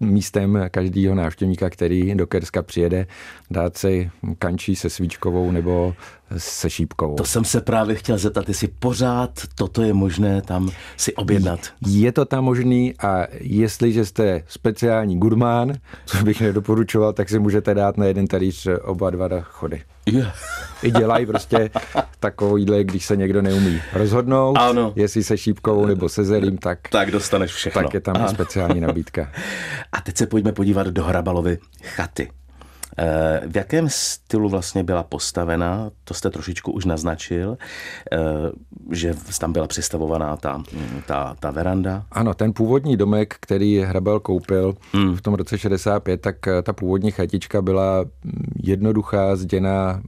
místem 0.00 0.58
každého 0.70 1.14
návštěvníka, 1.14 1.70
který 1.70 2.14
do 2.14 2.26
Kerska 2.26 2.62
přijede, 2.62 3.06
dát 3.50 3.76
si 3.76 4.10
kančí 4.38 4.76
se 4.76 4.90
svíčkovou 4.90 5.50
nebo 5.50 5.94
se 6.36 6.70
šípkou. 6.70 7.14
To 7.14 7.24
jsem 7.24 7.44
se 7.44 7.60
právě 7.60 7.96
chtěl 7.96 8.18
zeptat, 8.18 8.48
jestli 8.48 8.68
pořád 8.68 9.30
toto 9.54 9.82
je 9.82 9.92
možné 9.92 10.42
tam 10.42 10.70
si 10.96 11.14
objednat. 11.14 11.60
Je 11.86 12.12
to 12.12 12.24
tam 12.24 12.44
možný 12.44 12.94
a 12.98 13.26
jestliže 13.40 14.04
jste 14.04 14.42
speciální 14.48 15.18
gurmán, 15.18 15.72
co 16.06 16.24
bych 16.24 16.40
nedoporučoval, 16.40 17.12
tak 17.12 17.28
si 17.28 17.38
můžete 17.38 17.74
dát 17.74 17.96
na 17.96 18.06
jeden 18.06 18.26
talíř 18.26 18.68
oba 18.82 19.10
dva 19.10 19.28
chody. 19.40 19.82
I 20.82 20.90
dělají 20.90 21.26
prostě 21.26 21.70
takovýhle, 22.20 22.84
když 22.84 23.06
se 23.06 23.16
někdo 23.16 23.42
neumí 23.42 23.82
rozhodnout, 23.92 24.56
ano. 24.58 24.92
jestli 24.96 25.22
se 25.22 25.38
šípkovou 25.38 25.86
nebo 25.86 26.08
se 26.08 26.24
zelím, 26.24 26.58
tak, 26.58 26.78
tak 26.88 27.10
dostaneš 27.10 27.52
všechno. 27.52 27.82
Tak 27.82 27.94
je 27.94 28.00
tam 28.00 28.16
ano. 28.16 28.28
speciální 28.28 28.80
nabídka. 28.80 29.32
A 29.92 30.00
teď 30.00 30.16
se 30.16 30.26
pojďme 30.26 30.52
podívat 30.52 30.86
do 30.86 31.04
Hrabalovy 31.04 31.58
chaty. 31.82 32.30
Eh, 32.98 33.40
v 33.46 33.56
jakém 33.56 33.88
stylu 33.88 34.48
vlastně 34.48 34.84
byla 34.84 35.02
postavena, 35.02 35.90
to 36.04 36.14
jste 36.14 36.30
trošičku 36.30 36.72
už 36.72 36.84
naznačil, 36.84 37.58
eh, 38.12 38.18
že 38.90 39.14
tam 39.40 39.52
byla 39.52 39.66
přistavovaná 39.66 40.36
ta, 40.36 40.62
ta, 41.06 41.36
ta 41.40 41.50
veranda? 41.50 42.04
Ano, 42.10 42.34
ten 42.34 42.52
původní 42.52 42.96
domek, 42.96 43.36
který 43.40 43.80
Hrabal 43.80 44.20
koupil 44.20 44.74
hmm. 44.92 45.16
v 45.16 45.22
tom 45.22 45.34
roce 45.34 45.58
65, 45.58 46.20
tak 46.20 46.48
eh, 46.48 46.62
ta 46.62 46.72
původní 46.72 47.10
chatička 47.10 47.62
byla 47.62 48.02
mm, 48.02 48.32
jednoduchá, 48.62 49.36
zděná 49.36 50.02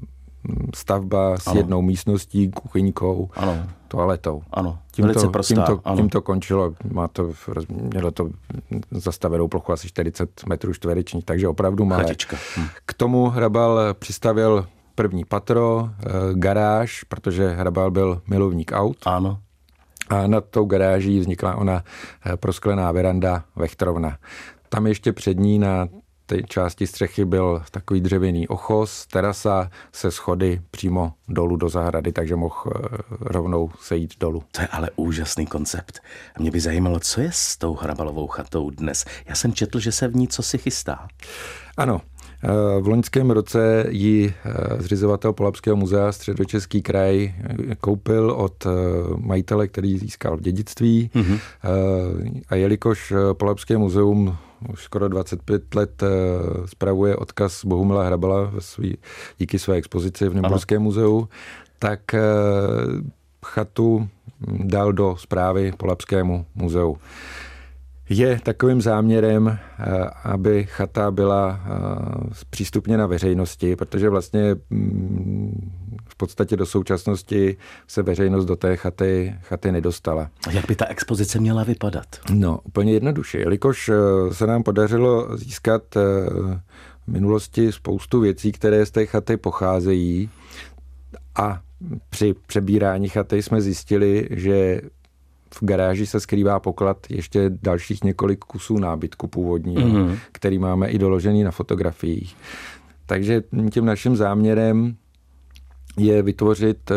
stavba 0.75 1.39
s 1.39 1.47
ano. 1.47 1.57
jednou 1.57 1.83
místností, 1.83 2.51
kuchyňkou, 2.51 3.31
ano. 3.35 3.67
toaletou. 3.89 4.43
Ano, 4.53 4.79
tím 4.93 5.05
velice 5.05 5.27
to, 5.27 5.31
prostá. 5.33 5.55
Tím 5.55 5.65
to, 5.65 5.81
ano. 5.85 5.97
tím 5.97 6.09
to 6.09 6.23
končilo. 6.23 6.75
Má 6.93 7.09
to, 7.09 7.33
mělo 7.69 8.11
to 8.11 8.29
zastavenou 8.91 9.49
plochu 9.49 9.73
asi 9.73 9.89
40 9.89 10.47
metrů 10.47 10.73
čtverečních, 10.73 11.25
takže 11.25 11.49
opravdu 11.49 11.85
malé. 11.85 12.03
Chatička. 12.03 12.37
Hm. 12.57 12.67
K 12.87 12.95
tomu 12.95 13.29
Hrabal 13.29 13.81
přistavil 13.95 14.67
první 14.95 15.25
patro, 15.25 15.91
eh, 15.91 16.11
garáž, 16.35 17.03
protože 17.03 17.49
Hrabal 17.49 17.91
byl 17.91 18.23
milovník 18.29 18.73
aut. 18.75 18.97
Ano. 19.05 19.39
A 20.09 20.27
nad 20.27 20.45
tou 20.45 20.65
garáží 20.65 21.21
vznikla 21.21 21.57
ona 21.57 21.85
eh, 22.27 22.37
prosklená 22.37 22.93
veranda 22.93 23.45
Vechtrovna. 23.57 24.17
Tam 24.69 24.87
ještě 24.87 25.13
před 25.13 25.39
ní 25.39 25.59
na 25.59 25.89
té 26.31 26.43
části 26.43 26.87
střechy 26.87 27.25
byl 27.25 27.63
takový 27.71 28.01
dřevěný 28.01 28.49
ochos, 28.49 29.07
terasa 29.07 29.71
se 29.93 30.11
schody 30.11 30.61
přímo 30.71 31.13
dolů 31.29 31.57
do 31.57 31.69
zahrady, 31.69 32.13
takže 32.13 32.37
mohl 32.37 32.65
eh, 32.67 32.99
rovnou 33.21 33.71
sejít 33.81 34.15
dolů. 34.21 34.43
To 34.53 34.63
je 34.63 34.67
ale 34.67 34.91
úžasný 34.97 35.47
koncept. 35.47 36.01
A 36.37 36.41
mě 36.41 36.51
by 36.51 36.61
zajímalo, 36.61 37.01
co 37.01 37.21
je 37.21 37.31
s 37.33 37.57
tou 37.57 37.75
hrabalovou 37.75 38.27
chatou 38.27 38.71
dnes. 38.71 39.05
Já 39.27 39.35
jsem 39.35 39.53
četl, 39.53 39.81
že 39.81 39.93
se 39.93 40.09
v 40.09 40.17
ní 40.17 40.29
co 40.29 40.43
si 40.43 40.59
chystá. 40.59 41.09
Ano, 41.77 42.01
v 42.81 42.89
loňském 42.89 43.31
roce 43.31 43.87
ji 43.89 44.35
eh, 44.45 44.83
zřizovatel 44.83 45.33
Polapského 45.33 45.77
muzea 45.77 46.13
Středočeský 46.13 46.83
kraj 46.83 47.25
eh, 47.25 47.75
koupil 47.75 48.31
od 48.31 48.67
eh, 48.67 48.71
majitele, 49.17 49.69
který 49.69 49.99
získal 49.99 50.37
v 50.37 50.41
dědictví. 50.41 51.11
Mm-hmm. 51.15 51.41
A 52.49 52.55
jelikož 52.55 53.13
Polapské 53.33 53.79
muzeum 53.79 54.37
už 54.69 54.83
skoro 54.83 55.09
25 55.09 55.75
let 55.75 56.03
spravuje 56.67 57.17
odkaz 57.17 57.65
Bohumila 57.65 58.05
Hrabala 58.05 58.45
ve 58.45 58.61
svý, 58.61 58.99
díky 59.39 59.59
své 59.59 59.77
expozici 59.77 60.29
v 60.29 60.35
Nymburském 60.35 60.83
muzeu, 60.83 61.29
tak 61.79 62.01
chatu 63.47 64.09
dal 64.65 64.93
do 64.93 65.17
zprávy 65.17 65.73
Polapskému 65.77 66.47
muzeu 66.55 66.97
je 68.11 68.41
takovým 68.43 68.81
záměrem, 68.81 69.49
eh, 69.49 69.85
aby 70.25 70.67
chata 70.71 71.11
byla 71.11 71.61
eh, 71.65 72.35
přístupněna 72.51 73.07
veřejnosti, 73.07 73.77
protože 73.77 74.09
vlastně 74.09 74.57
mm, 74.71 75.71
v 76.09 76.17
podstatě 76.17 76.57
do 76.57 76.67
současnosti 76.67 77.57
se 77.87 78.03
veřejnost 78.03 78.45
do 78.45 78.57
té 78.57 78.77
chaty, 78.77 79.35
chaty 79.43 79.73
nedostala. 79.73 80.31
A 80.47 80.51
jak 80.51 80.67
by 80.67 80.77
ta 80.77 80.87
expozice 80.87 81.41
měla 81.41 81.65
vypadat? 81.65 82.07
No, 82.31 82.61
úplně 82.65 82.93
jednoduše. 82.93 83.39
Jelikož 83.39 83.89
eh, 83.89 84.35
se 84.35 84.47
nám 84.47 84.63
podařilo 84.63 85.37
získat 85.37 85.83
v 85.95 87.07
minulosti 87.07 87.73
spoustu 87.73 88.21
věcí, 88.21 88.53
které 88.53 88.87
z 88.87 88.91
té 88.91 89.07
chaty 89.07 89.37
pocházejí 89.37 90.31
a 91.37 91.61
při 92.11 92.35
přebírání 92.47 93.09
chaty 93.09 93.43
jsme 93.43 93.61
zjistili, 93.61 94.29
že 94.31 94.81
v 95.55 95.65
garáži 95.65 96.07
se 96.07 96.21
skrývá 96.21 96.61
poklad 96.61 97.07
ještě 97.11 97.51
dalších 97.63 98.05
několik 98.05 98.39
kusů 98.45 98.79
nábytku 98.79 99.27
původního, 99.27 99.89
mm-hmm. 99.89 100.19
který 100.33 100.59
máme 100.59 100.89
i 100.89 100.99
doložený 100.99 101.45
na 101.45 101.51
fotografiích. 101.51 102.37
Takže 103.07 103.43
tím 103.71 103.85
naším 103.85 104.17
záměrem 104.17 104.97
je 105.97 106.23
vytvořit 106.23 106.91
uh, 106.91 106.97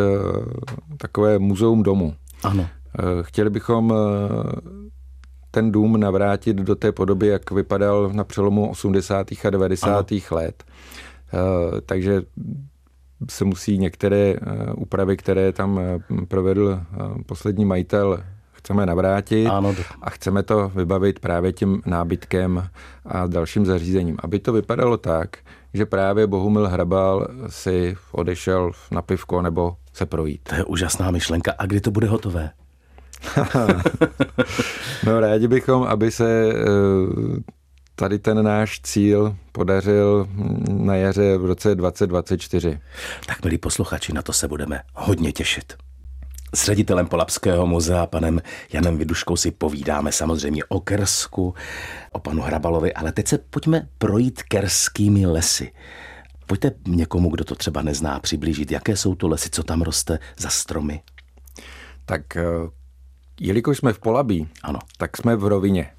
takové 0.97 1.39
muzeum 1.39 1.83
domu. 1.83 2.13
Ano. 2.43 2.61
Uh, 2.61 2.67
chtěli 3.21 3.49
bychom 3.49 3.91
uh, 3.91 3.97
ten 5.51 5.71
dům 5.71 5.99
navrátit 5.99 6.57
do 6.57 6.75
té 6.75 6.91
podoby, 6.91 7.27
jak 7.27 7.51
vypadal 7.51 8.09
na 8.13 8.23
přelomu 8.23 8.69
80. 8.69 9.27
a 9.45 9.49
90. 9.49 9.87
Ano. 10.11 10.19
let. 10.31 10.63
Takže 11.85 12.21
se 13.29 13.45
musí 13.45 13.77
některé 13.77 14.35
úpravy, 14.75 15.17
které 15.17 15.51
tam 15.51 15.79
provedl 16.27 16.79
poslední 17.25 17.65
majitel, 17.65 18.23
chceme 18.63 18.85
navrátit 18.85 19.47
ano. 19.47 19.75
a 20.01 20.09
chceme 20.09 20.43
to 20.43 20.71
vybavit 20.75 21.19
právě 21.19 21.53
tím 21.53 21.81
nábytkem 21.85 22.69
a 23.05 23.27
dalším 23.27 23.65
zařízením. 23.65 24.17
Aby 24.23 24.39
to 24.39 24.53
vypadalo 24.53 24.97
tak, 24.97 25.37
že 25.73 25.85
právě 25.85 26.27
Bohumil 26.27 26.67
Hrabal 26.67 27.27
si 27.47 27.95
odešel 28.11 28.71
na 28.91 29.01
pivko 29.01 29.41
nebo 29.41 29.75
se 29.93 30.05
projít. 30.05 30.41
To 30.43 30.55
je 30.55 30.63
úžasná 30.63 31.11
myšlenka. 31.11 31.53
A 31.57 31.65
kdy 31.65 31.81
to 31.81 31.91
bude 31.91 32.07
hotové? 32.07 32.51
no 35.05 35.19
rádi 35.19 35.47
bychom, 35.47 35.83
aby 35.83 36.11
se 36.11 36.53
eh, 36.53 36.55
tady 37.95 38.19
ten 38.19 38.45
náš 38.45 38.81
cíl 38.81 39.35
podařil 39.51 40.27
na 40.69 40.95
jaře 40.95 41.37
v 41.37 41.45
roce 41.45 41.75
2024. 41.75 42.79
Tak 43.25 43.43
milí 43.43 43.57
posluchači, 43.57 44.13
na 44.13 44.21
to 44.21 44.33
se 44.33 44.47
budeme 44.47 44.81
hodně 44.93 45.31
těšit. 45.31 45.73
S 46.55 46.65
ředitelem 46.65 47.07
Polapského 47.07 47.67
muzea, 47.67 48.05
panem 48.05 48.41
Janem 48.73 48.97
Viduškou, 48.97 49.35
si 49.35 49.51
povídáme 49.51 50.11
samozřejmě 50.11 50.63
o 50.63 50.79
Kersku, 50.79 51.53
o 52.11 52.19
panu 52.19 52.41
Hrabalovi, 52.41 52.93
ale 52.93 53.11
teď 53.11 53.27
se 53.27 53.37
pojďme 53.37 53.87
projít 53.97 54.43
kerskými 54.43 55.25
lesy. 55.25 55.71
Pojďte 56.45 56.71
někomu, 56.87 57.29
kdo 57.29 57.43
to 57.43 57.55
třeba 57.55 57.81
nezná, 57.81 58.19
přiblížit, 58.19 58.71
jaké 58.71 58.97
jsou 58.97 59.15
to 59.15 59.27
lesy, 59.27 59.49
co 59.49 59.63
tam 59.63 59.81
roste 59.81 60.19
za 60.37 60.49
stromy. 60.49 61.01
Tak 62.05 62.37
eh, 62.37 62.43
jelikož 63.39 63.77
jsme 63.77 63.93
v 63.93 63.99
Polabí, 63.99 64.47
ano. 64.63 64.79
tak 64.97 65.17
jsme 65.17 65.35
v 65.35 65.43
rovině. 65.43 65.91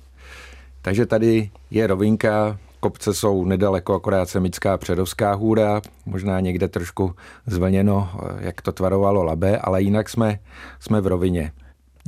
Takže 0.82 1.06
tady 1.06 1.50
je 1.70 1.87
rovinka, 1.87 2.58
kopce 2.84 3.14
jsou 3.14 3.44
nedaleko, 3.44 3.94
akorát 3.94 4.28
Semická 4.28 4.78
Předovská 4.78 5.34
hůra, 5.34 5.80
možná 6.06 6.40
někde 6.40 6.68
trošku 6.68 7.14
zvlněno, 7.46 8.10
jak 8.38 8.62
to 8.62 8.72
tvarovalo 8.72 9.22
Labe, 9.22 9.58
ale 9.58 9.82
jinak 9.82 10.08
jsme, 10.08 10.38
jsme 10.80 11.00
v 11.00 11.06
rovině. 11.06 11.52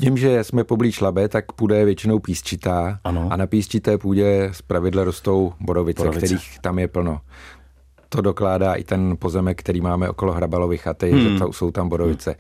Tím, 0.01 0.17
že 0.17 0.45
jsme 0.45 0.65
poblíž 0.65 1.01
Labe, 1.01 1.29
tak 1.29 1.53
půda 1.53 1.77
je 1.77 1.85
většinou 1.85 2.19
písčitá 2.19 2.99
ano. 3.05 3.29
a 3.31 3.37
na 3.37 3.47
písčité 3.47 3.99
půdě 3.99 4.49
z 4.53 4.63
pravidla 4.63 5.05
rostou 5.05 5.53
borovice, 5.61 6.03
borovice, 6.03 6.27
kterých 6.27 6.59
tam 6.61 6.79
je 6.79 6.89
plno. 6.89 7.21
to 8.09 8.21
dokládá 8.21 8.75
i 8.75 8.85
ten 8.85 9.17
pozemek, 9.19 9.61
který 9.61 9.81
máme 9.81 10.11
okolo 10.11 10.33
Hrabalovy 10.33 10.79
chaty, 10.79 11.11
hmm. 11.11 11.21
že 11.21 11.39
to, 11.39 11.53
jsou 11.53 11.71
tam 11.71 11.89
bodovice. 11.89 12.37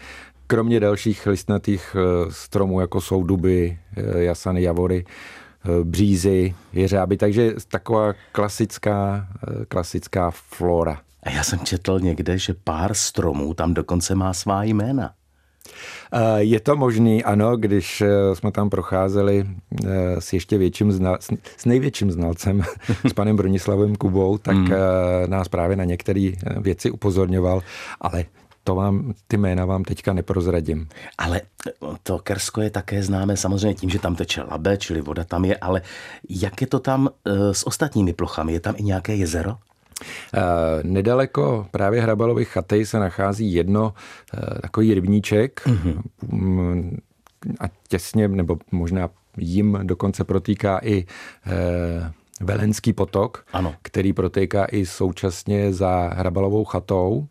Kromě 0.46 0.80
dalších 0.80 1.26
listnatých 1.26 1.96
eh, 1.98 2.30
stromů, 2.30 2.80
jako 2.80 3.00
jsou 3.00 3.22
duby, 3.22 3.78
eh, 3.96 4.22
jasany, 4.22 4.62
javory, 4.62 5.04
břízy, 5.84 6.54
jeřáby, 6.72 7.16
takže 7.16 7.54
taková 7.68 8.12
klasická, 8.32 9.26
klasická 9.68 10.30
flora. 10.30 11.00
A 11.22 11.30
já 11.30 11.42
jsem 11.42 11.58
četl 11.58 12.00
někde, 12.00 12.38
že 12.38 12.54
pár 12.64 12.94
stromů 12.94 13.54
tam 13.54 13.74
dokonce 13.74 14.14
má 14.14 14.32
svá 14.32 14.64
jména. 14.64 15.10
Je 16.36 16.60
to 16.60 16.76
možný, 16.76 17.24
ano, 17.24 17.56
když 17.56 18.02
jsme 18.34 18.52
tam 18.52 18.70
procházeli 18.70 19.46
s 20.18 20.32
ještě 20.32 20.58
větším, 20.58 20.92
znal, 20.92 21.18
s 21.56 21.64
největším 21.64 22.10
znalcem, 22.10 22.62
s 23.04 23.12
panem 23.12 23.36
Bronislavem 23.36 23.96
Kubou, 23.96 24.38
tak 24.38 24.56
mm. 24.56 24.70
nás 25.26 25.48
právě 25.48 25.76
na 25.76 25.84
některé 25.84 26.30
věci 26.60 26.90
upozorňoval, 26.90 27.62
ale 28.00 28.24
to 28.66 28.74
vám, 28.74 29.14
ty 29.28 29.36
jména 29.36 29.64
vám 29.64 29.84
teďka 29.84 30.12
neprozradím. 30.12 30.88
Ale 31.18 31.40
to 32.02 32.18
Kersko 32.18 32.60
je 32.60 32.70
také 32.70 33.02
známé 33.02 33.36
samozřejmě 33.36 33.74
tím, 33.74 33.90
že 33.90 33.98
tam 33.98 34.16
teče 34.16 34.42
labe, 34.42 34.76
čili 34.76 35.00
voda 35.00 35.24
tam 35.24 35.44
je, 35.44 35.56
ale 35.56 35.82
jak 36.28 36.60
je 36.60 36.66
to 36.66 36.78
tam 36.78 37.08
e, 37.08 37.54
s 37.54 37.66
ostatními 37.66 38.12
plochami? 38.12 38.52
Je 38.52 38.60
tam 38.60 38.74
i 38.78 38.82
nějaké 38.82 39.14
jezero? 39.14 39.50
E, 39.50 39.56
nedaleko 40.82 41.66
právě 41.70 42.02
Hrabalovy 42.02 42.44
chaty 42.44 42.86
se 42.86 42.98
nachází 42.98 43.52
jedno 43.52 43.94
takový 44.62 44.94
rybníček 44.94 45.62
mm-hmm. 45.66 46.98
a 47.60 47.64
těsně, 47.88 48.28
nebo 48.28 48.56
možná 48.72 49.08
jim 49.36 49.78
dokonce 49.82 50.24
protýká 50.24 50.80
i 50.82 51.06
Velenský 52.40 52.92
potok, 52.92 53.46
ano. 53.52 53.74
který 53.82 54.12
protéká 54.12 54.64
i 54.64 54.86
současně 54.86 55.72
za 55.72 56.10
Hrabalovou 56.14 56.64
chatou 56.64 57.28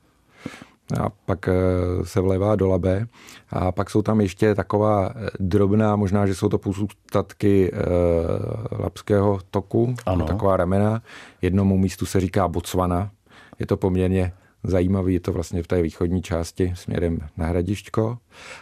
a 0.99 1.09
pak 1.25 1.47
eh, 1.47 1.53
se 2.03 2.21
vlévá 2.21 2.55
do 2.55 2.67
Labe. 2.67 3.07
A 3.49 3.71
pak 3.71 3.89
jsou 3.89 4.01
tam 4.01 4.21
ještě 4.21 4.55
taková 4.55 5.09
eh, 5.15 5.29
drobná, 5.39 5.95
možná, 5.95 6.27
že 6.27 6.35
jsou 6.35 6.49
to 6.49 6.57
pozůstatky 6.57 7.71
e, 7.73 7.77
Labského 8.79 9.39
toku, 9.51 9.95
ano. 10.05 10.25
taková 10.25 10.57
ramena. 10.57 11.01
Jednomu 11.41 11.77
místu 11.77 12.05
se 12.05 12.19
říká 12.19 12.47
Botswana. 12.47 13.11
Je 13.59 13.65
to 13.65 13.77
poměrně 13.77 14.33
zajímavý, 14.63 15.13
je 15.13 15.19
to 15.19 15.33
vlastně 15.33 15.63
v 15.63 15.67
té 15.67 15.81
východní 15.81 16.21
části 16.21 16.73
směrem 16.75 17.19
na 17.37 17.45
Hradišťko, 17.45 18.17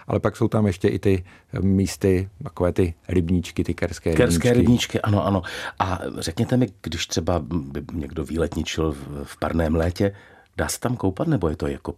ale 0.08 0.20
pak 0.20 0.38
jsou 0.38 0.48
tam 0.48 0.68
ještě 0.68 0.88
i 0.88 1.00
ty 1.00 1.24
místy, 1.62 2.30
takové 2.44 2.74
ty 2.74 2.94
rybníčky, 3.08 3.64
ty 3.64 3.74
kerské 3.74 4.10
rybníčky. 4.10 4.24
Kerské 4.24 4.54
rybníčky, 4.54 5.02
ano, 5.02 5.26
ano. 5.26 5.42
A 5.80 6.00
řekněte 6.18 6.58
mi, 6.58 6.68
když 6.82 7.08
třeba 7.08 7.40
by 7.48 7.84
někdo 7.94 8.24
výletničil 8.24 8.96
v 9.24 9.40
parném 9.40 9.76
létě, 9.76 10.14
Dá 10.58 10.68
se 10.68 10.80
tam 10.80 10.96
koupat, 10.96 11.28
nebo 11.28 11.50
je 11.50 11.56
to 11.56 11.68
jako 11.68 11.96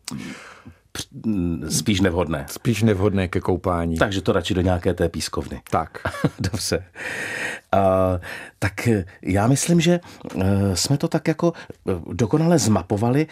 spíš 1.69 2.01
nevhodné? 2.01 2.45
Spíš 2.50 2.83
nevhodné 2.83 3.27
ke 3.27 3.39
koupání. 3.39 3.97
Takže 3.97 4.21
to 4.21 4.31
radši 4.31 4.53
do 4.53 4.62
nějaké 4.62 4.93
té 4.93 5.09
pískovny. 5.09 5.62
Tak. 5.69 5.97
Dobře. 6.39 6.85
Uh, 7.74 7.81
tak 8.59 8.89
já 9.21 9.47
myslím, 9.47 9.81
že 9.81 10.00
e, 10.39 10.75
jsme 10.75 10.97
to 10.97 11.07
tak 11.07 11.27
jako 11.27 11.53
e, 11.89 12.13
dokonale 12.13 12.59
zmapovali. 12.59 13.27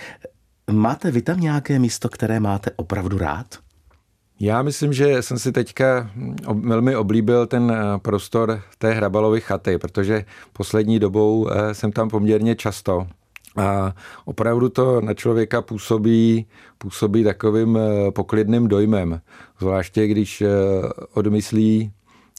Máte 0.71 1.11
vy 1.11 1.21
tam 1.21 1.39
nějaké 1.39 1.79
místo, 1.79 2.09
které 2.09 2.39
máte 2.39 2.71
opravdu 2.75 3.17
rád? 3.17 3.47
Já 4.39 4.61
myslím, 4.61 4.93
že 4.93 5.21
jsem 5.21 5.39
si 5.39 5.51
teďka 5.51 6.11
velmi 6.53 6.95
oblíbil 6.95 7.47
ten 7.47 7.73
prostor 7.97 8.61
té 8.77 8.93
Hrabalovy 8.93 9.41
chaty, 9.41 9.77
protože 9.77 10.25
poslední 10.53 10.99
dobou 10.99 11.49
jsem 11.71 11.91
tam 11.91 12.09
poměrně 12.09 12.55
často. 12.55 13.07
A 13.55 13.95
opravdu 14.25 14.69
to 14.69 15.01
na 15.01 15.13
člověka 15.13 15.61
působí, 15.61 16.45
působí 16.77 17.23
takovým 17.23 17.77
eh, 17.77 18.11
poklidným 18.11 18.67
dojmem. 18.67 19.21
Zvláště 19.59 20.07
když 20.07 20.41
eh, 20.41 20.47
odmyslí, 21.13 21.91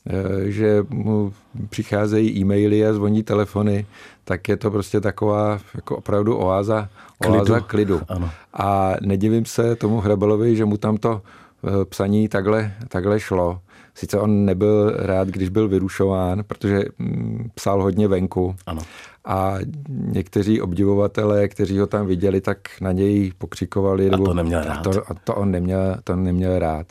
eh, 0.06 0.50
že 0.50 0.84
mu 0.90 1.32
přicházejí 1.68 2.38
e-maily 2.38 2.86
a 2.86 2.92
zvoní 2.92 3.22
telefony, 3.22 3.86
tak 4.24 4.48
je 4.48 4.56
to 4.56 4.70
prostě 4.70 5.00
taková 5.00 5.58
jako 5.74 5.96
opravdu 5.96 6.36
oáza, 6.36 6.88
oáza 7.26 7.60
klidu. 7.60 7.66
klidu. 7.66 8.00
Ano. 8.08 8.30
A 8.54 8.94
nedivím 9.00 9.44
se 9.44 9.76
tomu 9.76 10.00
Hrebelovi, 10.00 10.56
že 10.56 10.64
mu 10.64 10.76
tam 10.76 10.96
to 10.96 11.22
psaní 11.84 12.28
takhle, 12.28 12.74
takhle 12.88 13.20
šlo. 13.20 13.60
Sice 13.94 14.18
on 14.18 14.44
nebyl 14.44 14.90
rád, 14.96 15.28
když 15.28 15.48
byl 15.48 15.68
vyrušován, 15.68 16.44
protože 16.46 16.84
mm, 16.98 17.50
psal 17.54 17.82
hodně 17.82 18.08
venku. 18.08 18.56
Ano 18.66 18.82
a 19.24 19.54
někteří 19.88 20.60
obdivovatelé, 20.60 21.48
kteří 21.48 21.78
ho 21.78 21.86
tam 21.86 22.06
viděli, 22.06 22.40
tak 22.40 22.58
na 22.80 22.92
něj 22.92 23.32
pokřikovali. 23.38 24.10
A 24.10 24.16
to 24.16 24.34
neměl 24.34 24.64
rád. 24.64 24.82
To, 24.82 24.90
a 24.90 25.14
to 25.24 25.34
on 25.34 25.50
neměl, 25.50 25.96
to 26.04 26.16
neměl 26.16 26.58
rád. 26.58 26.86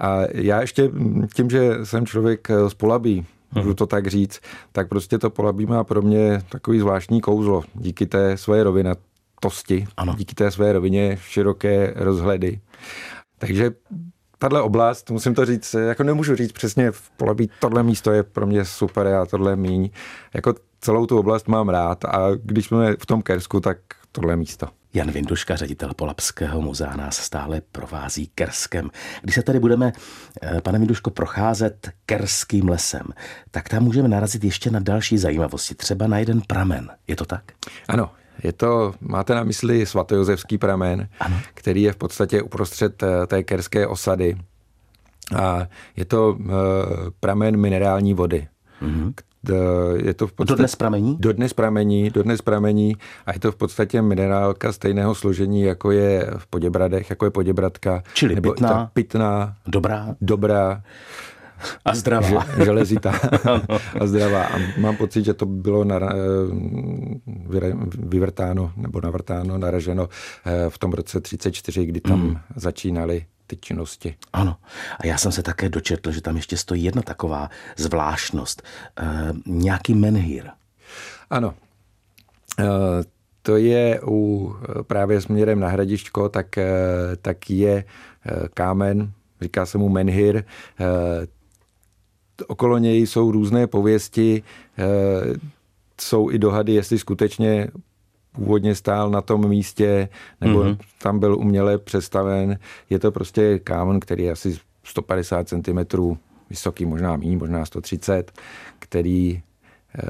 A 0.00 0.18
já 0.34 0.60
ještě 0.60 0.90
tím, 1.34 1.50
že 1.50 1.78
jsem 1.84 2.06
člověk 2.06 2.48
z 2.68 2.74
Polabí, 2.74 3.26
můžu 3.54 3.68
mhm. 3.68 3.76
to 3.76 3.86
tak 3.86 4.06
říct, 4.06 4.40
tak 4.72 4.88
prostě 4.88 5.18
to 5.18 5.30
Polabí 5.30 5.66
má 5.66 5.84
pro 5.84 6.02
mě 6.02 6.42
takový 6.48 6.78
zvláštní 6.78 7.20
kouzlo. 7.20 7.62
Díky 7.74 8.06
té 8.06 8.36
své 8.36 8.62
rovinatosti, 8.62 9.86
ano. 9.96 10.14
díky 10.18 10.34
té 10.34 10.50
své 10.50 10.72
rovině 10.72 11.18
široké 11.20 11.92
rozhledy. 11.96 12.60
Takže 13.42 13.70
tahle 14.38 14.62
oblast, 14.62 15.10
musím 15.10 15.34
to 15.34 15.44
říct, 15.44 15.74
jako 15.74 16.02
nemůžu 16.02 16.36
říct 16.36 16.52
přesně 16.52 16.90
v 16.90 17.10
Polabí, 17.10 17.50
tohle 17.58 17.82
místo 17.82 18.12
je 18.12 18.22
pro 18.22 18.46
mě 18.46 18.64
super 18.64 19.06
a 19.06 19.26
tohle 19.26 19.56
míň. 19.56 19.90
Jako 20.34 20.54
celou 20.80 21.06
tu 21.06 21.18
oblast 21.18 21.48
mám 21.48 21.68
rád 21.68 22.04
a 22.04 22.28
když 22.42 22.66
jsme 22.66 22.96
v 22.96 23.06
tom 23.06 23.22
Kersku, 23.22 23.60
tak 23.60 23.78
tohle 24.12 24.36
místo. 24.36 24.68
Jan 24.94 25.10
Vinduška, 25.10 25.56
ředitel 25.56 25.94
Polapského 25.96 26.60
muzea, 26.60 26.96
nás 26.96 27.16
stále 27.16 27.62
provází 27.72 28.30
Kerskem. 28.34 28.90
Když 29.22 29.34
se 29.34 29.42
tady 29.42 29.60
budeme, 29.60 29.92
eh, 30.42 30.60
pane 30.60 30.78
Vinduško, 30.78 31.10
procházet 31.10 31.90
Kerským 32.06 32.68
lesem, 32.68 33.06
tak 33.50 33.68
tam 33.68 33.82
můžeme 33.82 34.08
narazit 34.08 34.44
ještě 34.44 34.70
na 34.70 34.80
další 34.80 35.18
zajímavosti, 35.18 35.74
třeba 35.74 36.06
na 36.06 36.18
jeden 36.18 36.40
pramen. 36.40 36.90
Je 37.08 37.16
to 37.16 37.24
tak? 37.24 37.42
Ano, 37.88 38.10
je 38.42 38.52
to, 38.52 38.94
máte 39.00 39.34
na 39.34 39.44
mysli 39.44 39.86
svatojozevský 39.86 40.58
pramen, 40.58 41.08
ano. 41.20 41.36
který 41.54 41.82
je 41.82 41.92
v 41.92 41.96
podstatě 41.96 42.42
uprostřed 42.42 43.02
eh, 43.02 43.26
té 43.26 43.42
kerské 43.42 43.86
osady. 43.86 44.36
A 45.36 45.66
je 45.96 46.04
to 46.04 46.36
uh, 46.40 46.50
pramen 47.20 47.56
minerální 47.56 48.14
vody, 48.14 48.48
mm-hmm. 48.82 49.12
Je 49.94 50.14
to 50.14 50.26
v 50.26 50.32
podstatě, 50.32 50.56
dodnes 50.56 50.76
pramení? 50.76 51.16
Dodnes 51.20 51.52
pramení, 51.52 52.10
dodnes 52.10 52.42
pramení 52.42 52.96
a 53.26 53.32
je 53.32 53.40
to 53.40 53.52
v 53.52 53.56
podstatě 53.56 54.02
minerálka 54.02 54.72
stejného 54.72 55.14
složení, 55.14 55.62
jako 55.62 55.90
je 55.90 56.30
v 56.36 56.46
Poděbradech, 56.46 57.10
jako 57.10 57.24
je 57.24 57.30
Poděbradka. 57.30 58.02
Čili 58.14 58.34
nebo 58.34 58.52
pitná, 58.52 58.68
ta 58.68 58.90
pitná, 58.94 59.56
dobrá, 59.66 60.14
dobrá 60.20 60.82
a 61.84 61.94
zdravá. 61.94 62.46
Železitá 62.64 63.12
a 64.00 64.06
zdravá. 64.06 64.44
A 64.44 64.58
mám 64.78 64.96
pocit, 64.96 65.24
že 65.24 65.34
to 65.34 65.46
bylo 65.46 65.84
na, 65.84 65.98
vyvrtáno 67.98 68.72
nebo 68.76 69.00
navrtáno, 69.00 69.58
naraženo 69.58 70.08
eh, 70.46 70.70
v 70.70 70.78
tom 70.78 70.92
roce 70.92 71.20
34, 71.20 71.86
kdy 71.86 72.00
tam 72.00 72.20
mm. 72.20 72.38
začínali 72.56 73.26
ty 73.46 73.56
činnosti. 73.56 74.14
Ano. 74.32 74.56
A 75.00 75.06
já 75.06 75.18
jsem 75.18 75.32
se 75.32 75.42
také 75.42 75.68
dočetl, 75.68 76.12
že 76.12 76.20
tam 76.20 76.36
ještě 76.36 76.56
stojí 76.56 76.84
jedna 76.84 77.02
taková 77.02 77.50
zvláštnost. 77.76 78.62
E, 78.62 79.32
nějaký 79.46 79.94
menhir. 79.94 80.50
Ano. 81.30 81.54
E, 82.58 82.64
to 83.42 83.56
je 83.56 84.00
u 84.06 84.54
právě 84.82 85.20
směrem 85.20 85.60
na 85.60 85.68
Hradišťko, 85.68 86.28
tak, 86.28 86.58
tak 87.22 87.50
je 87.50 87.84
kámen, 88.54 89.12
říká 89.40 89.66
se 89.66 89.78
mu 89.78 89.88
menhir. 89.88 90.44
Okolo 92.46 92.78
něj 92.78 93.06
jsou 93.06 93.30
různé 93.30 93.66
pověsti, 93.66 94.42
jsou 96.00 96.30
i 96.30 96.38
dohady, 96.38 96.72
jestli 96.72 96.98
skutečně 96.98 97.68
původně 98.32 98.74
stál 98.74 99.10
na 99.10 99.20
tom 99.20 99.48
místě, 99.48 100.08
nebo 100.40 100.62
mm-hmm. 100.62 100.78
tam 101.02 101.18
byl 101.18 101.38
uměle 101.38 101.78
přestaven. 101.78 102.58
Je 102.90 102.98
to 102.98 103.12
prostě 103.12 103.58
kámen, 103.58 104.00
který 104.00 104.24
je 104.24 104.32
asi 104.32 104.58
150 104.84 105.48
cm 105.48 105.78
vysoký, 106.50 106.84
možná 106.86 107.16
méně, 107.16 107.36
možná 107.36 107.64
130, 107.64 108.32
který, 108.78 109.42
eh, 109.98 110.02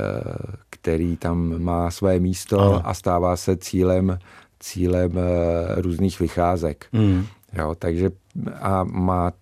který 0.71 1.17
tam 1.17 1.63
má 1.63 1.91
své 1.91 2.21
místo 2.21 2.61
ano. 2.61 2.81
a 2.85 2.95
stává 2.95 3.37
se 3.37 3.57
cílem, 3.57 4.19
cílem 4.61 5.13
eh, 5.19 5.83
různých 5.83 6.21
vycházek. 6.21 6.87
Mm. 6.93 7.27
Jo, 7.59 7.75
takže 7.79 8.11
a 8.61 8.85
má, 8.85 9.33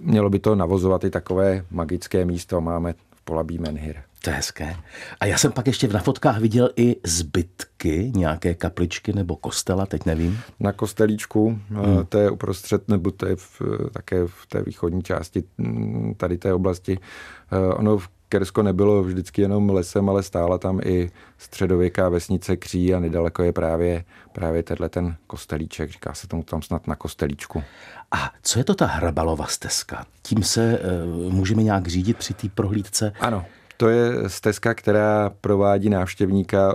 mělo 0.00 0.30
by 0.30 0.38
to 0.38 0.54
navozovat 0.54 1.04
i 1.04 1.10
takové 1.10 1.64
magické 1.70 2.24
místo. 2.24 2.60
Máme 2.60 2.92
v 2.92 3.22
Polabí 3.24 3.58
Menhir. 3.58 3.96
To 4.22 4.30
je 4.30 4.36
hezké. 4.36 4.76
A 5.20 5.26
já 5.26 5.38
jsem 5.38 5.52
pak 5.52 5.66
ještě 5.66 5.88
na 5.88 6.00
fotkách 6.00 6.40
viděl 6.40 6.70
i 6.76 6.96
zbytky 7.04 8.12
nějaké 8.14 8.54
kapličky 8.54 9.12
nebo 9.12 9.36
kostela, 9.36 9.86
teď 9.86 10.06
nevím. 10.06 10.38
Na 10.60 10.72
kostelíčku, 10.72 11.58
hmm. 11.68 12.06
to 12.08 12.18
je 12.18 12.30
uprostřed, 12.30 12.88
nebo 12.88 13.10
to 13.10 13.26
je 13.26 13.36
v, 13.36 13.62
také 13.92 14.26
v 14.26 14.46
té 14.48 14.62
východní 14.62 15.02
části 15.02 15.44
mm, 15.58 16.14
tady 16.16 16.38
té 16.38 16.54
oblasti. 16.54 16.98
Eh, 17.52 17.74
ono 17.74 17.98
v 17.98 18.08
Kersko 18.32 18.62
nebylo 18.62 19.02
vždycky 19.02 19.42
jenom 19.42 19.70
lesem, 19.70 20.08
ale 20.08 20.22
stála 20.22 20.58
tam 20.58 20.80
i 20.84 21.10
středověká 21.38 22.08
vesnice 22.08 22.56
Kří 22.56 22.94
a 22.94 23.00
nedaleko 23.00 23.42
je 23.42 23.52
právě, 23.52 24.04
právě 24.32 24.62
tenhle 24.62 24.88
ten 24.88 25.16
kostelíček, 25.26 25.90
říká 25.90 26.14
se 26.14 26.28
tomu 26.28 26.42
tam 26.42 26.62
snad 26.62 26.86
na 26.86 26.96
kostelíčku. 26.96 27.62
A 28.10 28.32
co 28.42 28.58
je 28.58 28.64
to 28.64 28.74
ta 28.74 28.86
hrabalova 28.86 29.46
stezka? 29.46 30.06
Tím 30.22 30.42
se 30.42 30.78
uh, 30.78 31.32
můžeme 31.32 31.62
nějak 31.62 31.88
řídit 31.88 32.16
při 32.16 32.34
té 32.34 32.48
prohlídce? 32.48 33.12
Ano, 33.20 33.44
to 33.76 33.88
je 33.88 34.28
stezka, 34.28 34.74
která 34.74 35.30
provádí 35.40 35.88
návštěvníka 35.90 36.74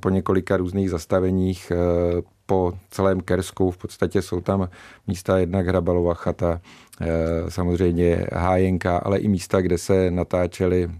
po 0.00 0.10
několika 0.10 0.56
různých 0.56 0.90
zastaveních 0.90 1.70
e, 1.70 1.76
po 2.46 2.72
celém 2.90 3.20
Kersku. 3.20 3.70
V 3.70 3.76
podstatě 3.76 4.22
jsou 4.22 4.40
tam 4.40 4.68
místa 5.06 5.38
jednak 5.38 5.66
Hrabalova 5.66 6.14
chata, 6.14 6.60
e, 7.00 7.50
samozřejmě 7.50 8.26
hájenka, 8.32 8.96
ale 8.98 9.18
i 9.18 9.28
místa, 9.28 9.60
kde 9.60 9.78
se 9.78 10.10
natáčely 10.10 10.90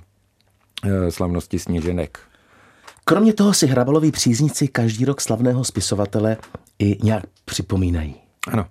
e, 0.84 1.10
slavnosti 1.10 1.58
sněženek. 1.58 2.18
Kromě 3.04 3.32
toho 3.32 3.54
si 3.54 3.66
Hrabaloví 3.66 4.12
příznici 4.12 4.68
každý 4.68 5.04
rok 5.04 5.20
slavného 5.20 5.64
spisovatele 5.64 6.36
i 6.78 6.98
nějak 7.02 7.24
připomínají. 7.44 8.14
Ano. 8.52 8.66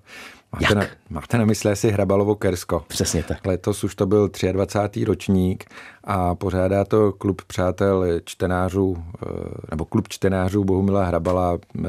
Máte, 0.61 0.75
na, 0.75 0.85
máte 1.09 1.37
na 1.37 1.45
mysli 1.45 1.71
asi 1.71 1.91
Hrabalovo 1.91 2.35
Kersko. 2.35 2.83
Přesně 2.87 3.23
tak. 3.23 3.45
Letos 3.45 3.83
už 3.83 3.95
to 3.95 4.05
byl 4.05 4.29
23. 4.51 5.03
ročník 5.03 5.65
a 6.03 6.35
pořádá 6.35 6.85
to 6.85 7.11
klub 7.11 7.41
přátel 7.41 8.05
čtenářů, 8.25 8.97
eh, 8.97 9.29
nebo 9.71 9.85
klub 9.85 10.07
čtenářů 10.07 10.63
Bohumila 10.63 11.05
Hrabala, 11.05 11.57
eh, 11.79 11.87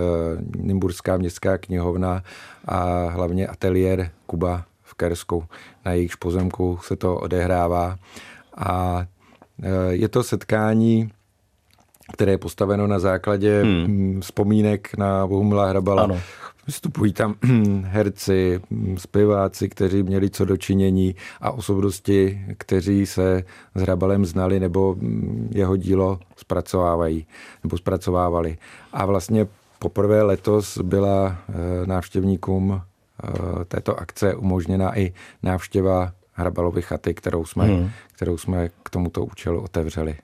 Nymburská 0.57 1.17
městská 1.17 1.59
knihovna 1.59 2.23
a 2.65 3.09
hlavně 3.09 3.47
ateliér 3.47 4.11
Kuba 4.27 4.65
v 4.83 4.95
Kersku. 4.95 5.45
Na 5.85 5.93
jejichž 5.93 6.15
pozemku 6.15 6.79
se 6.83 6.97
to 6.97 7.17
odehrává. 7.17 7.97
A 8.57 9.07
eh, 9.63 9.69
je 9.91 10.09
to 10.09 10.23
setkání 10.23 11.11
které 12.13 12.33
je 12.33 12.39
postaveno 12.39 12.87
na 12.87 12.99
základě 12.99 13.63
hmm. 13.63 14.21
vzpomínek 14.21 14.97
na 14.99 15.27
Bohumila 15.27 15.67
Hrabala. 15.69 16.03
Ano 16.03 16.21
Vystupují 16.67 17.13
tam 17.13 17.35
herci, 17.85 18.61
zpěváci, 18.97 19.69
kteří 19.69 20.03
měli 20.03 20.31
co 20.31 20.45
dočinění 20.45 21.15
a 21.41 21.51
osobnosti, 21.51 22.41
kteří 22.59 23.07
se 23.07 23.45
s 23.75 23.83
Hrabalem 23.83 24.25
znali 24.25 24.61
nebo 24.61 24.97
jeho 25.51 25.77
dílo 25.77 26.21
zpracovávají 26.37 27.27
nebo 27.65 27.79
zpracovávali. 27.79 28.59
A 28.93 29.07
vlastně 29.07 29.47
poprvé 29.79 30.23
letos 30.23 30.79
byla 30.79 31.39
eh, 31.49 31.53
návštěvníkům 31.87 32.81
eh, 32.81 33.65
této 33.65 34.01
akce 34.01 34.35
umožněna 34.35 34.99
i 34.99 35.13
návštěva 35.43 36.13
Hrabalovy 36.33 36.83
chaty, 36.83 37.15
kterou 37.15 37.45
jsme, 37.45 37.65
hmm. 37.65 37.91
kterou 38.13 38.39
jsme 38.39 38.69
k 38.83 38.91
tomuto 38.91 39.25
účelu 39.25 39.61
otevřeli. 39.61 40.17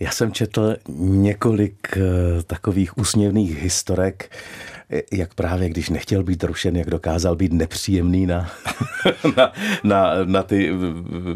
Já 0.00 0.10
jsem 0.10 0.32
četl 0.32 0.76
několik 0.98 1.96
eh, 1.96 2.42
takových 2.42 2.98
úsměvných 2.98 3.62
historek 3.62 4.30
jak 5.12 5.34
právě, 5.34 5.68
když 5.68 5.90
nechtěl 5.90 6.22
být 6.22 6.44
rušen, 6.44 6.76
jak 6.76 6.90
dokázal 6.90 7.36
být 7.36 7.52
nepříjemný 7.52 8.26
na, 8.26 8.50
na, 9.36 9.52
na, 9.84 10.24
na 10.24 10.42
ty 10.42 10.72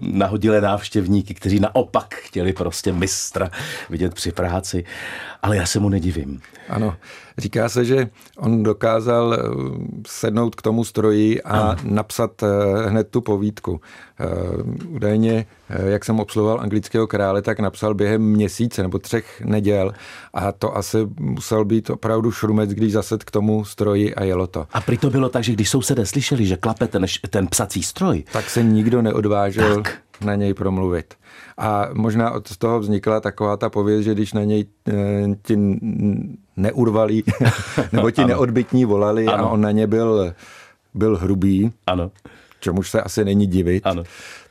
nahodilé 0.00 0.60
návštěvníky, 0.60 1.34
kteří 1.34 1.60
naopak 1.60 2.14
chtěli 2.14 2.52
prostě 2.52 2.92
mistra 2.92 3.50
vidět 3.90 4.14
při 4.14 4.32
práci. 4.32 4.84
Ale 5.42 5.56
já 5.56 5.66
se 5.66 5.80
mu 5.80 5.88
nedivím. 5.88 6.40
Ano, 6.68 6.96
říká 7.38 7.68
se, 7.68 7.84
že 7.84 8.08
on 8.36 8.62
dokázal 8.62 9.34
eh, 9.34 9.38
sednout 10.06 10.54
k 10.54 10.62
tomu 10.62 10.84
stroji 10.84 11.42
a 11.42 11.60
ano. 11.60 11.80
napsat 11.84 12.42
eh, 12.42 12.46
hned 12.88 13.08
tu 13.08 13.20
povídku. 13.20 13.80
Eh, 14.20 14.26
údajně, 14.88 15.46
jak 15.86 16.04
jsem 16.04 16.20
obsluhoval 16.20 16.60
anglického 16.60 17.06
krále, 17.06 17.42
tak 17.42 17.60
napsal 17.60 17.94
během 17.94 18.22
měsíce 18.22 18.82
nebo 18.82 18.98
třech 18.98 19.40
neděl 19.44 19.92
a 20.34 20.52
to 20.52 20.76
asi 20.76 21.08
musel 21.20 21.64
být 21.64 21.90
opravdu 21.90 22.32
šrumec, 22.32 22.70
když 22.70 22.92
zased 22.92 23.24
k 23.24 23.30
tomu 23.30 23.64
stroji 23.64 24.14
a 24.14 24.24
jelo 24.24 24.46
to. 24.46 24.66
A 24.72 24.80
to 25.00 25.10
bylo 25.10 25.28
tak, 25.28 25.44
že 25.44 25.52
když 25.52 25.70
sousedé 25.70 26.06
slyšeli, 26.06 26.46
že 26.46 26.56
klape 26.56 26.86
ten, 26.86 27.06
ten 27.30 27.46
psací 27.46 27.82
stroj, 27.82 28.24
tak 28.32 28.50
se 28.50 28.62
nikdo 28.62 29.02
neodvážel 29.02 29.74
tak. 29.74 29.98
na 30.24 30.34
něj 30.34 30.54
promluvit. 30.54 31.14
A 31.58 31.88
možná 31.92 32.30
od 32.30 32.56
toho 32.56 32.80
vznikla 32.80 33.20
taková 33.20 33.56
ta 33.56 33.70
pověst, 33.70 34.04
že 34.04 34.14
když 34.14 34.32
na 34.32 34.44
něj 34.44 34.64
eh, 34.88 34.94
ti 35.42 35.56
neurvalí, 36.56 37.24
nebo 37.92 38.10
ti 38.10 38.24
neodbytní 38.24 38.84
volali 38.84 39.26
ano. 39.26 39.44
a 39.44 39.50
on 39.50 39.60
na 39.60 39.70
ně 39.70 39.86
byl, 39.86 40.34
byl 40.94 41.16
hrubý, 41.16 41.72
ano. 41.86 42.10
čemuž 42.60 42.90
se 42.90 43.02
asi 43.02 43.24
není 43.24 43.46
divit, 43.46 43.86
ano 43.86 44.04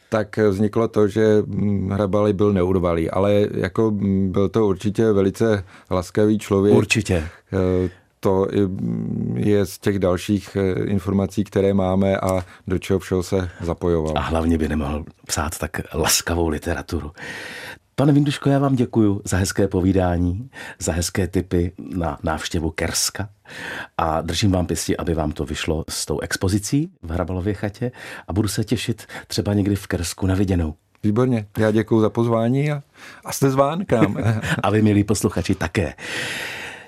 tak 0.10 0.38
vzniklo 0.38 0.88
to, 0.88 1.08
že 1.08 1.44
Hrabali 1.90 2.34
byl 2.34 2.54
neurvalý, 2.54 3.10
ale 3.10 3.48
jako 3.54 3.92
byl 4.28 4.50
to 4.50 4.68
určitě 4.68 5.12
velice 5.12 5.64
laskavý 5.92 6.40
člověk. 6.40 6.76
Určitě. 6.76 7.28
Eh, 7.54 7.90
to 8.20 8.48
je 9.36 9.66
z 9.66 9.78
těch 9.80 10.00
dalších 10.00 10.56
eh, 10.56 10.84
informací, 10.84 11.44
které 11.44 11.74
máme 11.74 12.18
a 12.18 12.46
do 12.68 12.80
čeho 12.80 13.00
všeho 13.00 13.24
se 13.24 13.50
zapojoval. 13.62 14.14
A 14.18 14.22
hlavně 14.22 14.58
by 14.58 14.68
nemohl 14.68 15.04
psát 15.28 15.58
tak 15.58 15.72
laskavou 15.94 16.48
literaturu. 16.48 17.12
Pane 18.00 18.14
Vinduško, 18.14 18.50
já 18.50 18.60
vám 18.60 18.76
děkuji 18.76 19.22
za 19.26 19.38
hezké 19.38 19.68
povídání, 19.68 20.50
za 20.80 20.94
hezké 20.94 21.28
typy 21.28 21.72
na 21.96 22.20
návštěvu 22.24 22.72
Kerska 22.72 23.30
a 23.98 24.22
držím 24.22 24.52
vám 24.52 24.66
pěstí, 24.66 24.98
aby 24.98 25.14
vám 25.14 25.32
to 25.32 25.46
vyšlo 25.46 25.86
s 25.90 26.06
tou 26.06 26.20
expozicí 26.20 26.92
v 27.02 27.12
Hrabalově 27.12 27.54
chatě 27.54 27.92
a 28.28 28.34
budu 28.34 28.48
se 28.48 28.64
těšit 28.64 29.06
třeba 29.28 29.54
někdy 29.54 29.76
v 29.76 29.88
Kersku 29.88 30.28
na 30.28 30.36
viděnou. 30.36 30.76
Výborně, 31.04 31.48
já 31.58 31.72
děkuji 31.72 32.02
za 32.02 32.10
pozvání 32.10 32.72
a, 32.72 32.84
a 33.26 33.32
jste 33.32 33.50
zván 33.50 33.86
k 33.86 33.92
nám. 33.92 34.18
a 34.64 34.70
vy, 34.70 34.82
milí 34.82 35.04
posluchači, 35.04 35.56
také. 35.56 35.94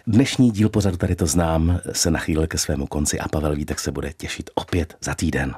Dnešní 0.08 0.52
díl 0.52 0.70
pořadu 0.70 0.98
tady 0.98 1.16
to 1.16 1.28
znám 1.28 1.80
se 1.92 2.12
nachýlil 2.12 2.48
ke 2.48 2.58
svému 2.58 2.88
konci 2.88 3.20
a 3.20 3.28
Pavel 3.28 3.56
Vítek 3.56 3.80
se 3.80 3.92
bude 3.92 4.14
těšit 4.14 4.50
opět 4.56 4.98
za 5.02 5.16
týden. 5.16 5.56